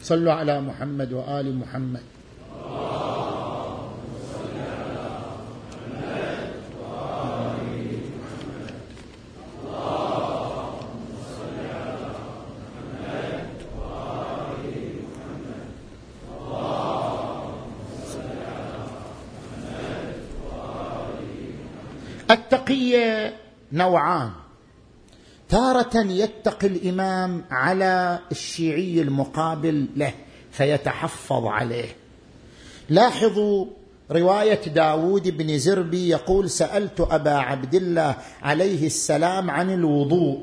[0.08, 2.00] صلوا على محمد وآل محمد.
[22.30, 23.36] التقية
[23.72, 24.47] نوعان.
[25.48, 30.12] تارة يتقي الإمام على الشيعي المقابل له
[30.50, 31.96] فيتحفظ عليه.
[32.88, 33.66] لاحظوا
[34.10, 40.40] رواية داود بن زربي يقول سألت أبا عبد الله عليه السلام عن الوضوء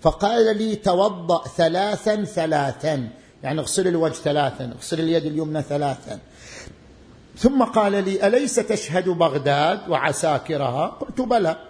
[0.00, 3.08] فقال لي توضأ ثلاثا ثلاثا.
[3.42, 6.18] يعني اغسل الوجه ثلاثا اغسل اليد اليمنى ثلاثا.
[7.36, 11.67] ثم قال لي أليس تشهد بغداد وعساكرها؟ قلت بلى.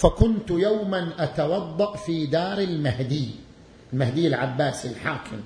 [0.00, 3.30] فكنت يوما أتوضأ في دار المهدي
[3.92, 5.40] المهدي العباسي الحاكم.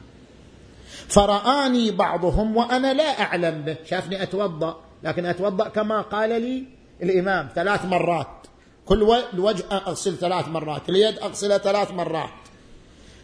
[1.09, 3.77] فرآني بعضهم وأنا لا أعلم به.
[3.85, 6.65] شافني أتوضأ لكن أتوضأ كما قال لي
[7.03, 8.47] الإمام ثلاث مرات.
[8.87, 12.31] كل الوجه أغسل ثلاث مرات اليد أغسلها ثلاث مرات.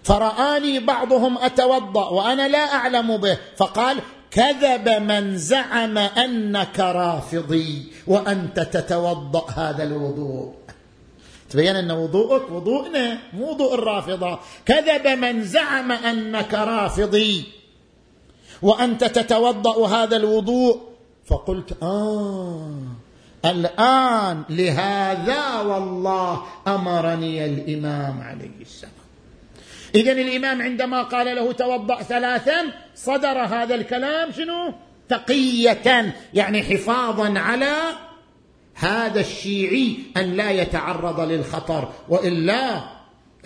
[0.02, 3.38] فرآني بعضهم أتوضأ وأنا لا أعلم به.
[3.56, 4.00] فقال
[4.30, 10.59] كذب من زعم أنك رافضي وأنت تتوضأ هذا الوضوء.
[11.50, 14.38] تبين أن وضوءك وضوءنا مو وضوء الرافضة.
[14.66, 17.44] كذب من زعم أنك رافضي.
[18.62, 20.80] وأنت تتوضأ هذا الوضوء.
[21.26, 22.82] فقلت آه
[23.44, 28.92] الآن لهذا والله أمرني الإمام عليه السلام.
[29.94, 34.74] اذا الإمام عندما قال له توضأ ثلاثا صدر هذا الكلام شنو؟
[35.08, 37.76] تقية يعني حفاظا على
[38.80, 42.84] هذا الشيعي أن لا يتعرض للخطر وإلا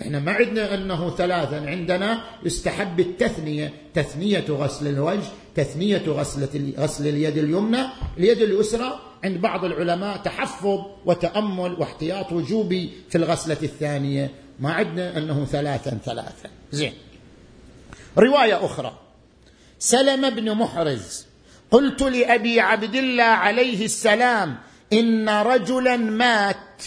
[0.01, 7.37] إحنا ما عندنا أنه ثلاثا عندنا يستحب التثنية تثنية غسل الوجه تثنية غسلة غسل اليد
[7.37, 7.81] اليمنى
[8.17, 8.99] اليد اليسرى.
[9.23, 14.31] عند بعض العلماء تحفظ وتأمل واحتياط وجوبي في الغسلة الثانية.
[14.59, 16.49] ما عندنا أنه ثلاثا ثلاثا.
[16.71, 16.93] زين.
[18.17, 18.99] رواية أخرى.
[19.79, 21.25] سلم بن محرز
[21.71, 24.57] قلت لأبي عبد الله عليه السلام
[24.93, 26.83] إن رجلا مات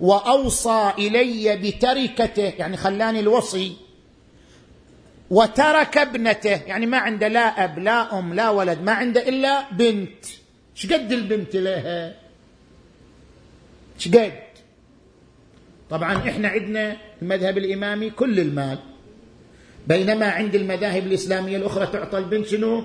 [0.00, 3.76] وأوصى إلي بتركته يعني خلاني الوصي
[5.30, 10.24] وترك ابنته يعني ما عنده لا أب لا أم لا ولد ما عنده إلا بنت.
[10.74, 12.14] شقد البنت لها؟
[13.98, 14.32] شقد
[15.90, 18.78] طبعا إحنا عندنا المذهب الإمامي كل المال.
[19.86, 22.84] بينما عند المذاهب الإسلامية الأخرى تعطى البنت شنو؟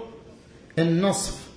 [0.80, 1.48] النصف.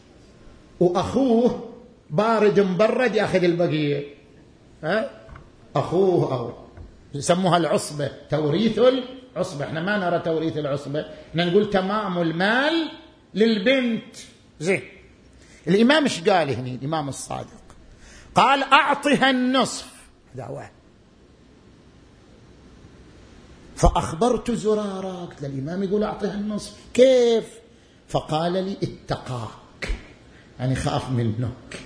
[0.80, 1.67] وأخوه
[2.11, 4.04] بارد مبرد ياخذ البقيه
[4.82, 5.11] ها؟
[5.76, 6.52] أخوه أو
[7.14, 9.64] يسموها العصبة توريث العصبة.
[9.64, 11.00] إحنا ما نرى توريث العصبة.
[11.30, 12.90] إحنا نقول تمام المال
[13.34, 14.16] للبنت.
[14.61, 14.82] زين.
[15.68, 17.62] الإمام إيش قال هنا الإمام الصادق.
[18.34, 19.92] قال أعطها النصف.
[20.34, 20.70] دعوه
[23.76, 26.76] فأخبرت زرارة قلت الإمام يقول أعطيها النصف.
[26.94, 27.44] كيف؟
[28.09, 29.94] فقال لي اتقاك.
[30.61, 31.80] يعني خاف منك.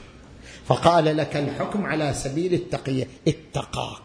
[0.66, 4.02] فقال لك الحكم على سبيل التقية اتقاك.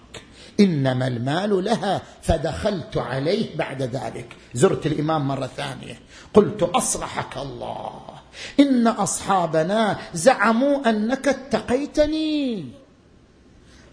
[0.59, 4.35] إنما المال لها فدخلت عليه بعد ذلك.
[4.53, 5.99] زرت الإمام مرة ثانية.
[6.33, 7.91] قلت أصلحك الله.
[8.59, 12.65] إن أصحابنا زعموا أنك اتقيتني.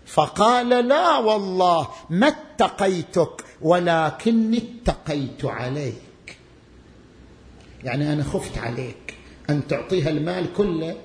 [0.06, 6.38] فقال لا والله ما اتقيتك؟ ولكني اتقيت عليك.
[7.84, 9.14] يعني أنا خفت عليك
[9.50, 10.96] أن تعطيها المال كله؟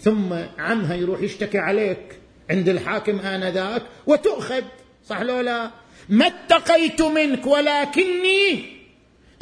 [0.00, 2.18] ثم عمها يروح يشتكي عليك.
[2.50, 3.82] عند الحاكم آنذاك.
[4.06, 4.62] وتؤخذ.
[5.06, 5.70] صح لو لا؟
[6.08, 8.64] ما اتقيت منك ولكني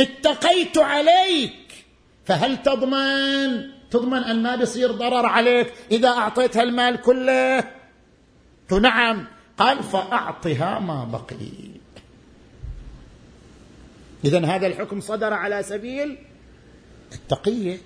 [0.00, 1.84] اتقيت عليك.
[2.24, 7.64] فهل تضمن؟ تضمن أن ما بيصير ضرر عليك إذا أعطيتها المال كله؟
[8.80, 9.26] نعم.
[9.58, 11.76] قال فأعطها ما بقي.
[14.24, 16.18] اذا هذا الحكم صدر على سبيل
[17.12, 17.78] التقية.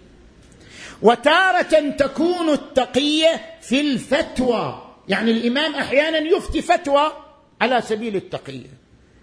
[1.03, 4.83] وتارة تكون التقية في الفتوى.
[5.09, 7.13] يعني الإمام أحيانا يفتي فتوى
[7.61, 8.71] على سبيل التقية.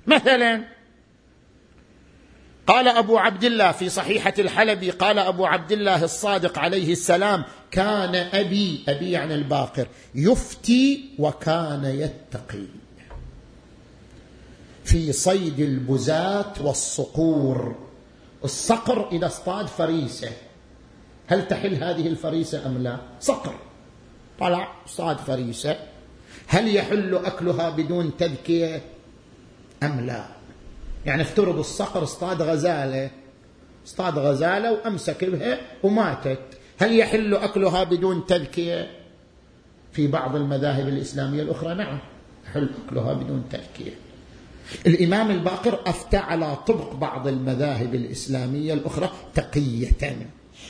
[0.08, 0.64] مثلا
[2.68, 8.16] قال أبو عبد الله في صحيحة الحلبي قال أبو عبد الله الصادق عليه السلام كان
[8.16, 12.66] أبي أبي يعني الباقر يفتي وكان يتقي.
[14.86, 17.76] في صيد البزات والصقور.
[18.44, 20.30] الصقر إذا اصطاد فريسة
[21.28, 23.56] هل تحل هذه الفريسة أم لا؟ صقر
[24.40, 25.80] طلع صاد فريسة.
[26.48, 28.82] هل يحل أكلها بدون تذكية
[29.84, 30.26] أم لا؟
[31.06, 33.12] يعني افترض الصقر اصطاد غزالة
[33.88, 36.40] اصطاد غزالة وأمسك بها وماتت.
[36.80, 38.92] هل يحل أكلها بدون تذكية؟
[39.92, 42.00] في بعض المذاهب الإسلامية الأخرى نعم
[42.46, 43.92] يحل أكلها بدون تذكية.
[44.86, 50.28] الإمام الباقر أفتى على طبق بعض المذاهب الإسلامية الأخرى تقية.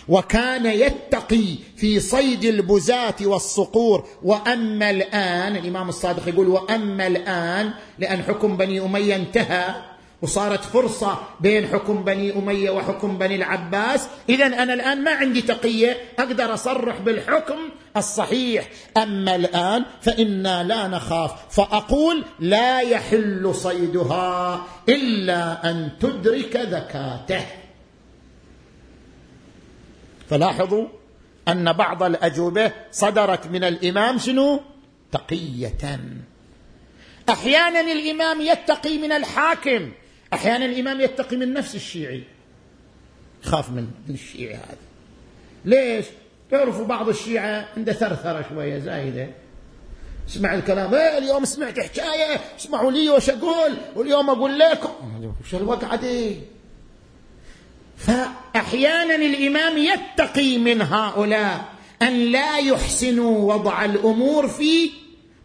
[0.09, 4.07] وكان يتقي في صيد البزاة والصقور.
[4.23, 9.75] وأما الآن الإمام الصادق يقول وأما الآن لأن حكم بني أمية انتهى
[10.21, 14.07] وصارت فرصة بين حكم بني أمية وحكم بني العباس.
[14.29, 17.57] اذا أنا الآن ما عندي تقية أقدر أصرح بالحكم
[17.97, 18.69] الصحيح.
[18.97, 27.45] أما الآن فإنا لا نخاف فأقول لا يحل صيدها إلا أن تدرك ذكاته
[30.29, 30.87] فلاحظوا
[31.47, 34.61] أن بعض الأجوبة صدرت من الإمام شنو؟
[35.11, 35.99] تقية.
[37.29, 39.91] أحيانا الإمام يتقي من الحاكم
[40.33, 42.23] أحيانا الإمام يتقي من نفس الشيعي.
[43.43, 44.77] خاف من الشيعي هذا.
[45.65, 46.05] ليش؟
[46.51, 49.29] تعرفوا بعض الشيعة عنده ثرثرة شوية زايدة.
[50.29, 50.93] اسمع الكلام.
[50.93, 54.89] إيه اليوم سمعت حكاية اسمعوا لي وش أقول واليوم أقول لكم.
[55.43, 56.41] وش الوقعة دي؟
[57.97, 61.65] فأحيانا الإمام يتقي من هؤلاء
[62.01, 64.89] أن لا يحسنوا وضع الأمور في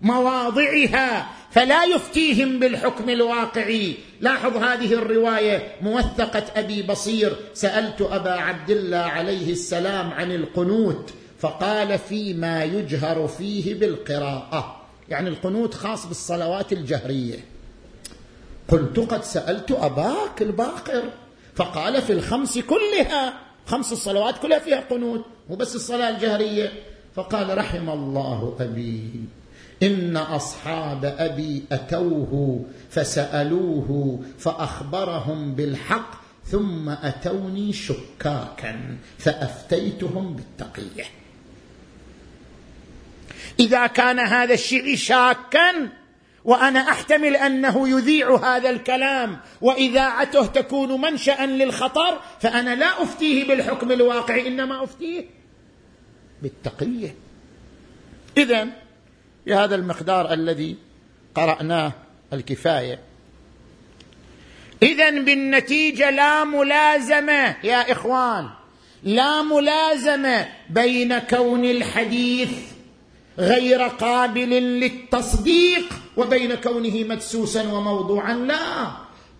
[0.02, 3.94] مواضعها فلا يفتيهم بالحكم الواقعي.
[4.20, 11.98] لاحظ هذه الرواية موثقة أبي بصير سألت أبا عبد الله عليه السلام عن القنوت فقال
[11.98, 14.82] فيما يجهر فيه بالقراءة.
[15.08, 17.38] يعني القنوت خاص بالصلوات الجهرية.
[18.68, 21.02] قلت قد سألت أباك الباقر.
[21.54, 23.34] فقال في الخمس كلها
[23.66, 26.72] خمس الصلوات كلها فيها قنوت مو بس الصلاة الجهرية.
[27.14, 29.10] فقال رحم الله أبي
[29.82, 36.10] إن أصحاب أبي أتوه فسألوه فأخبرهم بالحق
[36.44, 41.04] ثم أتوني شكاكا فأفتيتهم بالتقية.
[43.60, 45.88] إذا كان هذا الشيء شاكا
[46.44, 54.48] وأنا أحتمل أنه يذيع هذا الكلام وإذاعته تكون منشا للخطر فأنا لا أفتيه بالحكم الواقعي
[54.48, 55.24] إنما أفتيه
[56.42, 57.14] بالتقية.
[58.36, 58.68] اذا
[59.46, 60.76] بهذا المقدار الذي
[61.34, 61.92] قرأناه
[62.32, 62.98] الكفاية.
[64.82, 68.48] إذا بالنتيجة لا ملازمة يا إخوان
[69.02, 72.50] لا ملازمة بين كون الحديث
[73.38, 78.90] غير قابل للتصديق وبين كونه مدسوسا وموضوعا لا.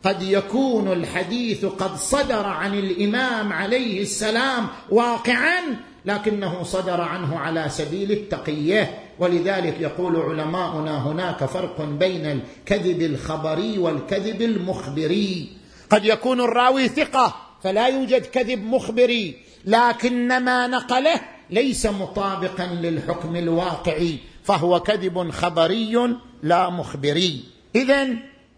[0.05, 5.61] قد يكون الحديث قد صدر عن الإمام عليه السلام واقعا
[6.05, 8.99] لكنه صدر عنه على سبيل التقية.
[9.19, 15.49] ولذلك يقول علماؤنا هناك فرق بين الكذب الخبري والكذب المخبري.
[15.91, 21.21] قد يكون الراوي ثقة فلا يوجد كذب مخبري لكن ما نقله
[21.51, 24.19] ليس مطابقا للحكم الواقعي.
[24.43, 27.45] فهو كذب خبري لا مخبري.
[27.75, 28.09] اذا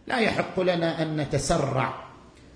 [0.07, 2.05] لا يحق لنا أن نتسرع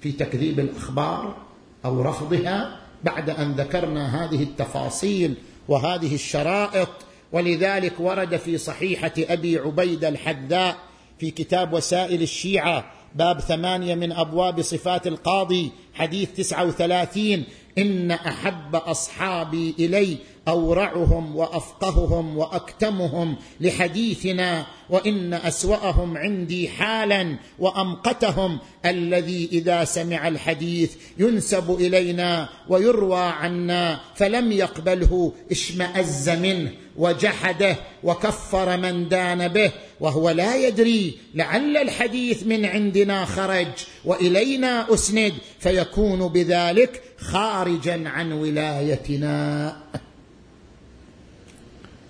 [0.01, 1.37] في تكذيب الأخبار
[1.85, 5.35] أو رفضها بعد أن ذكرنا هذه التفاصيل
[5.69, 6.89] وهذه الشرائط.
[7.33, 10.77] ولذلك ورد في صحيحة أبي عبيد الحذاء
[11.19, 12.85] في كتاب وسائل الشيعة
[13.15, 17.45] باب ثمانية من أبواب صفات القاضي حديث تسعة وثلاثين
[17.79, 20.19] إن أحب أصحابي إلي
[20.49, 32.49] أورعهم وأفقههم وأكتمهم لحديثنا وإن أسوأهم عندي حالا وأمقتهم الذي إذا سمع الحديث ينسب إلينا
[32.69, 41.77] ويروى عنا فلم يقبله اشمأز منه وجحده وكفر من دان به وهو لا يدري لعل
[41.77, 43.67] الحديث من عندنا خرج
[44.05, 49.77] وإلينا أسند فيكون بذلك خارجا عن ولايتنا.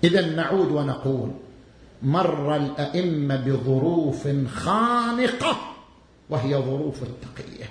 [0.03, 1.31] اذا نعود ونقول
[2.03, 5.57] مر الأئمة بظروف خانقة
[6.29, 7.65] وهي ظروف التقية.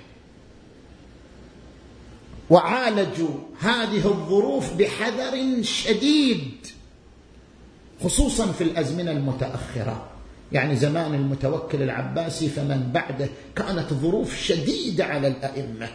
[2.49, 6.67] وعالجوا هذه الظروف بحذر شديد
[8.03, 10.09] خصوصا في الأزمنة المتأخرة.
[10.51, 15.89] يعني زمان المتوكل العباسي فمن بعده كانت ظروف شديدة على الأئمة.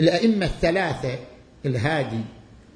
[0.00, 1.18] الأئمة الثلاثة
[1.66, 2.20] الهادي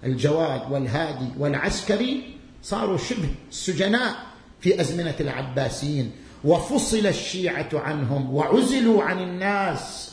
[0.05, 4.17] الجواد والهادي والعسكري صاروا شبه سجناء
[4.61, 6.13] في أزمنة العباسيين
[6.45, 10.13] وفصل الشيعة عنهم وعزلوا عن الناس.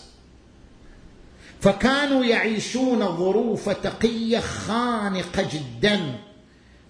[1.61, 6.15] فكانوا يعيشون ظروف تقية خانقة جدا.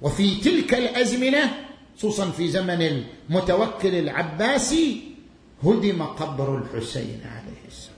[0.02, 1.53] وفي تلك الأزمنة
[1.98, 5.02] خصوصا في زمن المتوكل العباسي
[5.64, 7.98] هدم قبر الحسين عليه السلام.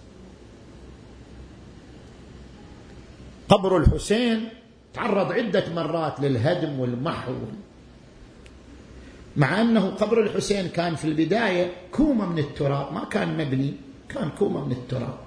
[3.49, 4.49] قبر الحسين
[4.93, 7.33] تعرض عدة مرات للهدم والمحو.
[9.37, 13.73] مع أنه قبر الحسين كان في البداية كومة من التراب ما كان مبني
[14.09, 15.17] كان كومة من التراب.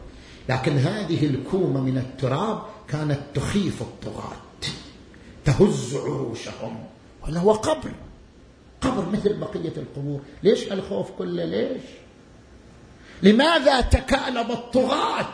[0.48, 4.36] لكن هذه الكومة من التراب كانت تخيف الطغاة
[5.44, 6.84] تهز عروشهم.
[7.26, 7.92] ولا هو قبر.
[8.80, 10.20] قبر مثل بقية القبور.
[10.42, 11.82] ليش الخوف كله؟ ليش؟
[13.22, 15.26] لماذا تكالب الطغاة؟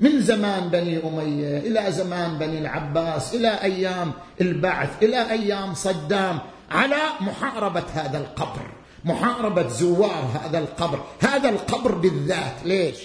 [0.00, 6.38] من زمان بني أمية إلى زمان بني العباس إلى أيام البعث إلى أيام صدام
[6.70, 8.70] على محاربة هذا القبر
[9.04, 12.54] محاربة زوار هذا القبر هذا القبر بالذات.
[12.64, 12.96] ليش؟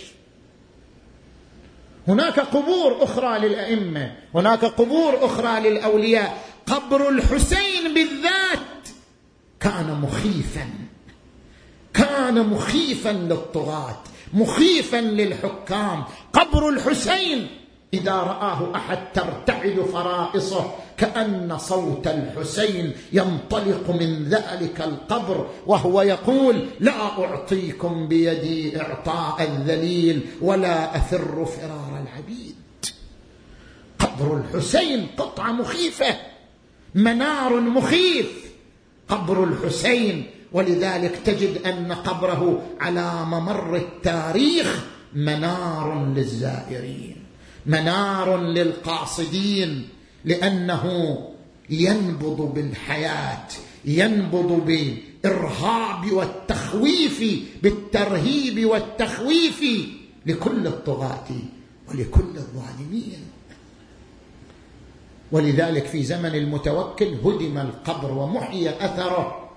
[2.08, 6.38] هناك قبور أخرى للأئمة هناك قبور أخرى للأولياء.
[6.68, 8.88] قبر الحسين بالذات
[9.60, 10.70] كان مخيفا
[11.94, 14.04] كان مخيفا للطغاة.
[14.34, 16.04] مخيفا للحكام.
[16.34, 17.48] قبر الحسين
[17.94, 27.02] إذا رآه أحد ترتعد فرائصه كأن صوت الحسين ينطلق من ذلك القبر وهو يقول لا
[27.02, 32.56] أعطيكم بيدي إعطاء الذليل ولا أفر فرار العبيد.
[34.00, 36.16] قبر الحسين قطعه مخيفه.
[36.96, 38.52] منار مخيف.
[39.10, 47.16] قبر الحسين ولذلك تجد أن قبره على ممر التاريخ منار للزائرين
[47.66, 49.90] منار للقاصدين
[50.26, 51.18] لأنه
[51.70, 53.48] ينبض بالحياة
[53.86, 57.24] ينبض بالإرهاب والتخويف
[57.64, 59.64] بالترهيب والتخويف
[60.26, 61.28] لكل الطغاة
[61.90, 63.20] ولكل الظالمين.
[65.32, 69.51] ولذلك في زمن المتوكل هدم القبر ومحي أثره.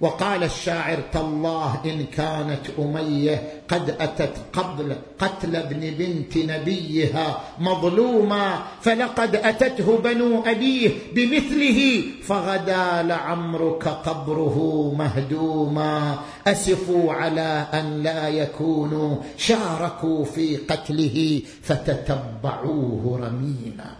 [0.00, 9.36] وقال الشاعر تالله إن كانت أمية قد أتت قبل قتل ابن بنت نبيها مظلوما فلقد
[9.36, 14.56] أتته بنو أبيه بمثله فغدا لعمرك قبره
[14.98, 16.18] مهدوما.
[16.46, 23.90] أسفوا على أن لا يكونوا شاركوا في قتله فتتبعوه رميما.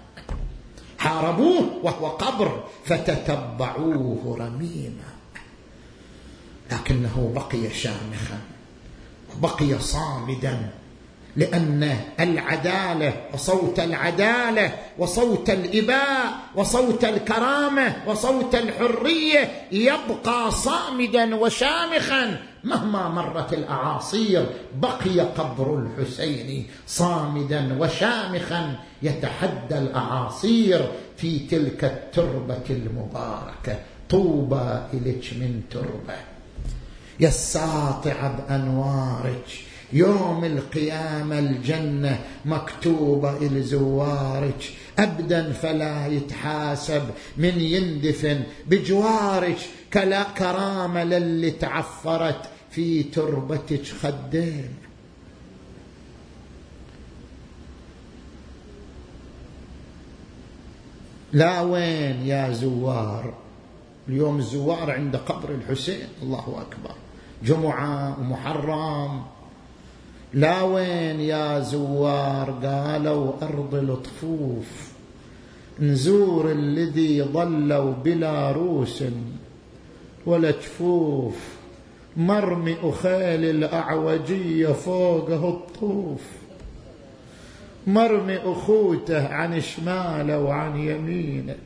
[0.99, 5.10] حاربوه وهو قبر فتتبعوه رميما.
[6.73, 8.39] لكنه بقي شامخا
[9.37, 10.71] وبقي صامدا
[11.37, 22.41] لأن العدالة وصوت العدالة وصوت الإباء وصوت الكرامة وصوت الحرية يبقى صامدا وشامخا.
[22.65, 28.77] مهما مرت الأعاصير بقي قبر الحسين صامدا وشامخا.
[29.03, 33.79] يتحدى الأعاصير في تلك التربة المباركة.
[34.11, 36.30] طوبى إليك من تربة.
[37.21, 39.47] يا الساطع بانوارك
[39.93, 47.03] يوم القيامة الجنة مكتوبة لزوارك أبدا فلا يتحاسب
[47.37, 49.59] من يندفن بجوارك
[49.93, 54.69] كلا كرامة للي تعفرت في تربتك خدين
[61.33, 63.35] لا وين يا زوار؟
[64.09, 66.09] اليوم الزوار عند قبر الحسين.
[66.23, 66.95] الله أكبر.
[67.45, 69.23] جمعة ومحرم.
[70.35, 74.91] لا وين يا زوار؟ قالوا أرض الطفوف
[75.81, 79.05] نزور الذي ظلوا بلا روس
[80.27, 81.37] ولا جفوف.
[82.17, 86.21] مرمي أخيل الأعوجية فوقه الطوف.
[87.87, 91.57] مرمي أخوته عن شماله وعن يمينه.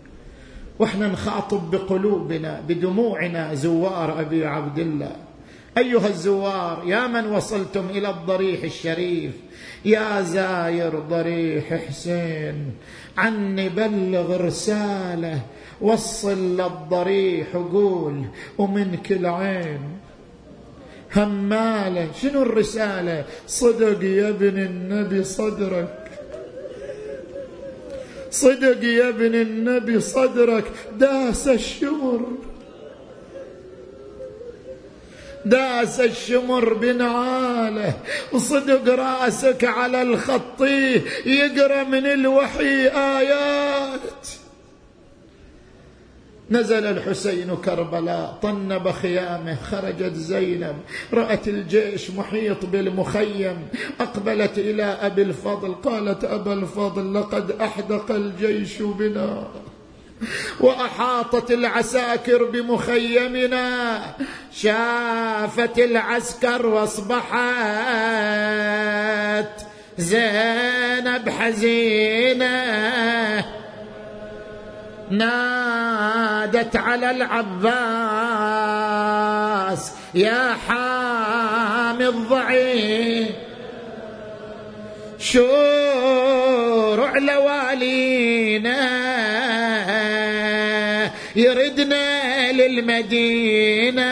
[0.79, 5.17] وإحنا نخاطب بقلوبنا بدموعنا زوار أبي عبد الله.
[5.79, 9.33] أيها الزوار يا من وصلتم إلى الضريح الشريف؟
[9.85, 12.73] يا زاير ضريح حسين
[13.19, 15.41] عني بلغ رسالة
[15.81, 18.23] وصل للضريح قول
[18.59, 19.81] ومنك العين.
[21.17, 26.11] همالة شنو الرسالة؟ صدق يا ابن النبي صدرك.
[28.31, 30.65] صدق يا ابن النبي صدرك
[30.99, 32.21] داس الشمر.
[35.47, 37.95] داس الشمر بنعاله
[38.33, 44.29] وصدق رأسك على الخطيه يقرأ من الوحي آيات.
[46.51, 50.77] نزل الحسين كربلاء طنب خيامه خرجت زينب
[51.13, 53.57] رأت الجيش محيط بالمخيم
[54.01, 59.47] أقبلت إلى أبي الفضل قالت أبا الفضل لقد أحدق الجيش بنا.
[60.61, 64.01] وأحاطت العساكر بمخيمنا
[64.53, 67.35] شافت العسكر وأصبحت
[69.99, 72.55] زينب حزينة.
[75.11, 78.15] نادت على العباس
[80.15, 83.29] يا حامي الضعيف
[87.01, 89.04] على والينا
[91.37, 94.05] يردنا للمدينة.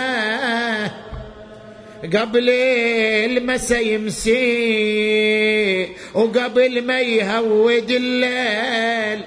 [2.03, 4.43] قبل المسا يمسي
[6.15, 9.21] وقبل ما يهود الليل.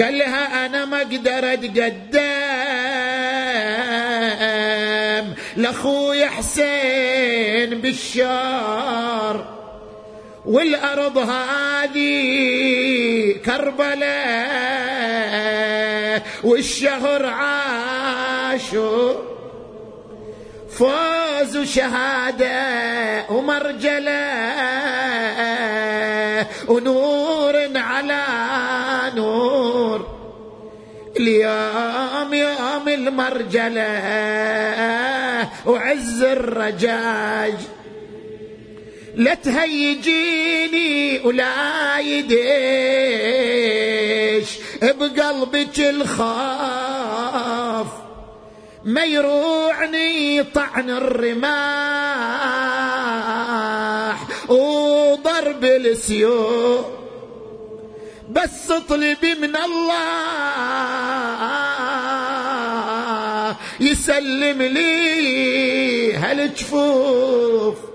[0.00, 2.22] قال لها أنا ما أقدر أتقدم
[5.56, 9.61] لأخوي حسين بالشار
[10.46, 12.22] والأرض هذه
[13.46, 14.12] كربلاء
[16.44, 19.22] والشهر عاشور.
[20.78, 24.22] فوز وشهاده ومرجله
[26.68, 28.24] ونور على
[29.16, 30.06] نور.
[31.16, 33.88] اليوم يوم المرجلة
[35.66, 37.54] وعز الرجاج.
[39.14, 42.42] لا تهيجيني ولا يديش
[44.82, 47.22] بقلبك الخاف.
[48.84, 51.52] ما يروعني طعن الرماح
[54.48, 56.86] وضرب السيوف
[58.30, 60.22] بس اطلبي من الله
[63.80, 67.91] يسلم لي هالجفوف.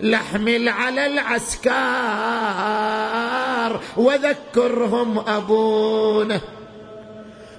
[0.00, 1.70] لحمل على العسكر
[3.96, 6.40] وذكرهم أبونا.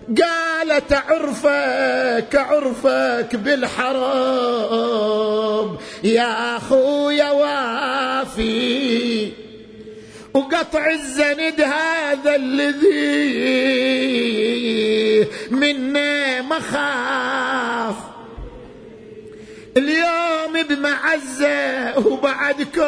[0.07, 4.87] قالت عرفك عرفك بالحرام
[6.03, 9.31] يا أخويا وافي.
[10.33, 13.47] وقطع الزند هذا الذي
[15.51, 17.95] منا مخاف.
[19.77, 22.83] اليوم بمعزة وبعدكم.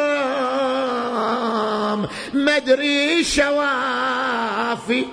[2.34, 5.04] مدري شوافي.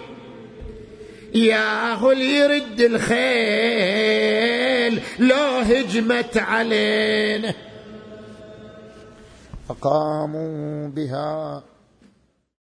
[1.36, 3.18] ياهو اللي يرد الخيل
[5.20, 7.54] لو هجمت علينا.
[9.70, 11.64] فقاموا بها.